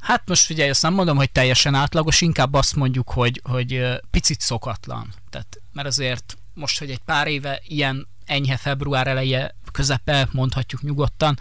Hát 0.01 0.29
most 0.29 0.45
figyelj, 0.45 0.71
azt 0.71 0.83
nem 0.83 0.95
mondom, 0.95 1.17
hogy 1.17 1.31
teljesen 1.31 1.75
átlagos, 1.75 2.21
inkább 2.21 2.55
azt 2.55 2.77
mondjuk, 2.77 3.11
hogy, 3.11 3.41
hogy 3.45 3.83
picit 4.11 4.41
szokatlan. 4.41 5.15
Tehát, 5.31 5.61
mert 5.73 5.89
azért 5.89 6.37
most, 6.55 6.79
hogy 6.79 6.91
egy 6.91 7.01
pár 7.05 7.27
éve 7.27 7.61
ilyen 7.67 8.09
enyhe 8.27 8.57
február 8.57 9.07
eleje, 9.07 9.55
közepe, 9.73 10.29
mondhatjuk 10.33 10.83
nyugodtan, 10.83 11.39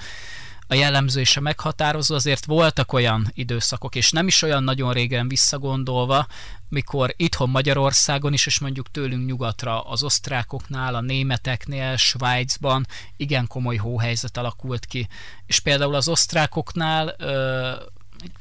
a 0.71 0.75
jellemző 0.75 1.19
és 1.19 1.37
a 1.37 1.41
meghatározó, 1.41 2.15
azért 2.15 2.45
voltak 2.45 2.93
olyan 2.93 3.31
időszakok, 3.33 3.95
és 3.95 4.11
nem 4.11 4.27
is 4.27 4.41
olyan 4.41 4.63
nagyon 4.63 4.93
régen 4.93 5.27
visszagondolva, 5.27 6.27
mikor 6.69 7.13
itthon 7.17 7.49
Magyarországon 7.49 8.33
is, 8.33 8.45
és 8.45 8.59
mondjuk 8.59 8.91
tőlünk 8.91 9.25
nyugatra 9.25 9.81
az 9.81 10.03
osztrákoknál, 10.03 10.95
a 10.95 11.01
németeknél, 11.01 11.95
Svájcban 11.95 12.87
igen 13.17 13.47
komoly 13.47 13.75
hóhelyzet 13.75 14.37
alakult 14.37 14.85
ki. 14.85 15.07
És 15.45 15.59
például 15.59 15.95
az 15.95 16.07
osztrákoknál 16.07 17.15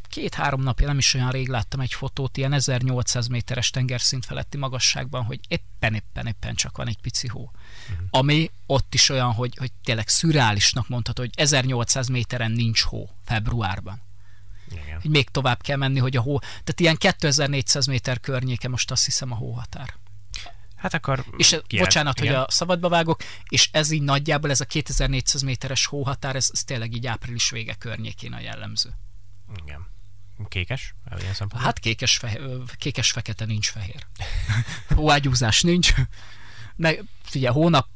két-három 0.08 0.62
napja, 0.62 0.86
nem 0.86 0.98
is 0.98 1.14
olyan 1.14 1.30
rég 1.30 1.48
láttam 1.48 1.80
egy 1.80 1.92
fotót, 1.92 2.36
ilyen 2.36 2.52
1800 2.52 3.26
méteres 3.26 3.70
tengerszint 3.70 4.24
feletti 4.24 4.56
magasságban, 4.56 5.24
hogy 5.24 5.40
éppen, 5.48 5.94
éppen, 5.94 6.26
éppen 6.26 6.54
csak 6.54 6.76
van 6.76 6.88
egy 6.88 6.98
pici 7.00 7.26
hó. 7.26 7.50
Uh-huh. 7.90 8.06
Ami 8.10 8.50
ott 8.66 8.94
is 8.94 9.08
olyan, 9.08 9.32
hogy, 9.32 9.56
hogy 9.56 9.72
tényleg 9.84 10.08
szürálisnak 10.08 10.88
mondható, 10.88 11.22
hogy 11.22 11.32
1800 11.34 12.08
méteren 12.08 12.50
nincs 12.50 12.82
hó 12.82 13.10
februárban. 13.24 14.02
Igen. 14.70 15.00
Hogy 15.00 15.10
még 15.10 15.28
tovább 15.28 15.62
kell 15.62 15.76
menni, 15.76 15.98
hogy 15.98 16.16
a 16.16 16.20
hó, 16.20 16.38
tehát 16.38 16.80
ilyen 16.80 16.96
2400 16.96 17.86
méter 17.86 18.20
környéke 18.20 18.68
most 18.68 18.90
azt 18.90 19.04
hiszem 19.04 19.32
a 19.32 19.36
hóhatár. 19.36 19.94
Hát 20.76 20.94
akkor... 20.94 21.24
És 21.36 21.56
kiáll, 21.66 21.84
bocsánat, 21.84 22.20
igen. 22.20 22.34
hogy 22.34 22.42
a 22.42 22.50
szabadba 22.50 22.88
vágok, 22.88 23.22
és 23.48 23.68
ez 23.72 23.90
így 23.90 24.02
nagyjából, 24.02 24.50
ez 24.50 24.60
a 24.60 24.64
2400 24.64 25.42
méteres 25.42 25.86
hóhatár, 25.86 26.36
ez, 26.36 26.48
ez 26.52 26.64
tényleg 26.64 26.94
így 26.94 27.06
április 27.06 27.50
vége 27.50 27.74
környékén 27.74 28.32
a 28.32 28.40
jellemző. 28.40 28.94
Igen. 29.56 29.86
Kékes? 30.48 30.94
Hát 31.58 31.78
kékes, 31.78 32.16
fehe, 32.16 32.38
kékes 32.76 33.10
fekete 33.10 33.44
nincs 33.44 33.70
fehér. 33.70 34.06
Hóágyúzás 34.96 35.62
nincs. 35.62 35.94
Meg 36.76 37.04
figyelj, 37.22 37.54
hónap, 37.54 37.88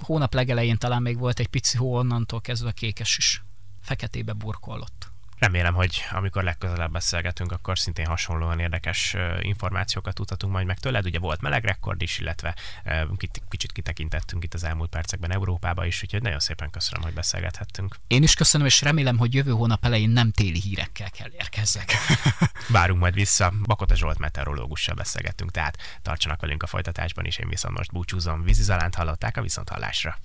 hónap 0.00 0.34
legelején 0.34 0.78
talán 0.78 1.02
még 1.02 1.18
volt 1.18 1.38
egy 1.38 1.48
pici 1.48 1.76
hó, 1.76 1.94
onnantól 1.96 2.40
kezdve 2.40 2.72
kékes 2.72 3.16
is 3.16 3.42
feketébe 3.80 4.32
burkollott. 4.32 5.07
Remélem, 5.38 5.74
hogy 5.74 6.02
amikor 6.10 6.42
legközelebb 6.42 6.92
beszélgetünk, 6.92 7.52
akkor 7.52 7.78
szintén 7.78 8.06
hasonlóan 8.06 8.58
érdekes 8.58 9.16
információkat 9.40 10.14
tudhatunk 10.14 10.52
majd 10.52 10.66
meg 10.66 10.78
tőled. 10.78 11.06
Ugye 11.06 11.18
volt 11.18 11.40
meleg 11.40 11.64
rekord 11.64 12.02
is, 12.02 12.18
illetve 12.18 12.54
kicsit 13.48 13.72
kitekintettünk 13.72 14.44
itt 14.44 14.54
az 14.54 14.64
elmúlt 14.64 14.90
percekben 14.90 15.32
Európába 15.32 15.84
is, 15.84 16.02
úgyhogy 16.02 16.22
nagyon 16.22 16.38
szépen 16.38 16.70
köszönöm, 16.70 17.02
hogy 17.02 17.14
beszélgethettünk. 17.14 17.96
Én 18.06 18.22
is 18.22 18.34
köszönöm, 18.34 18.66
és 18.66 18.80
remélem, 18.80 19.16
hogy 19.16 19.34
jövő 19.34 19.50
hónap 19.50 19.84
elején 19.84 20.10
nem 20.10 20.30
téli 20.30 20.60
hírekkel 20.60 21.10
kell 21.10 21.30
érkezzek. 21.32 21.92
Várunk 22.68 23.00
majd 23.00 23.14
vissza. 23.14 23.52
Bakota 23.62 23.96
Zsolt 23.96 24.18
meteorológussal 24.18 24.94
beszélgettünk, 24.94 25.50
tehát 25.50 25.78
tartsanak 26.02 26.40
velünk 26.40 26.62
a 26.62 26.66
folytatásban 26.66 27.24
is. 27.24 27.38
Én 27.38 27.48
viszont 27.48 27.76
most 27.76 27.92
búcsúzom. 27.92 28.42
Vízizalánt 28.42 28.94
hallották 28.94 29.36
a 29.36 29.42
viszonthallásra. 29.42 30.18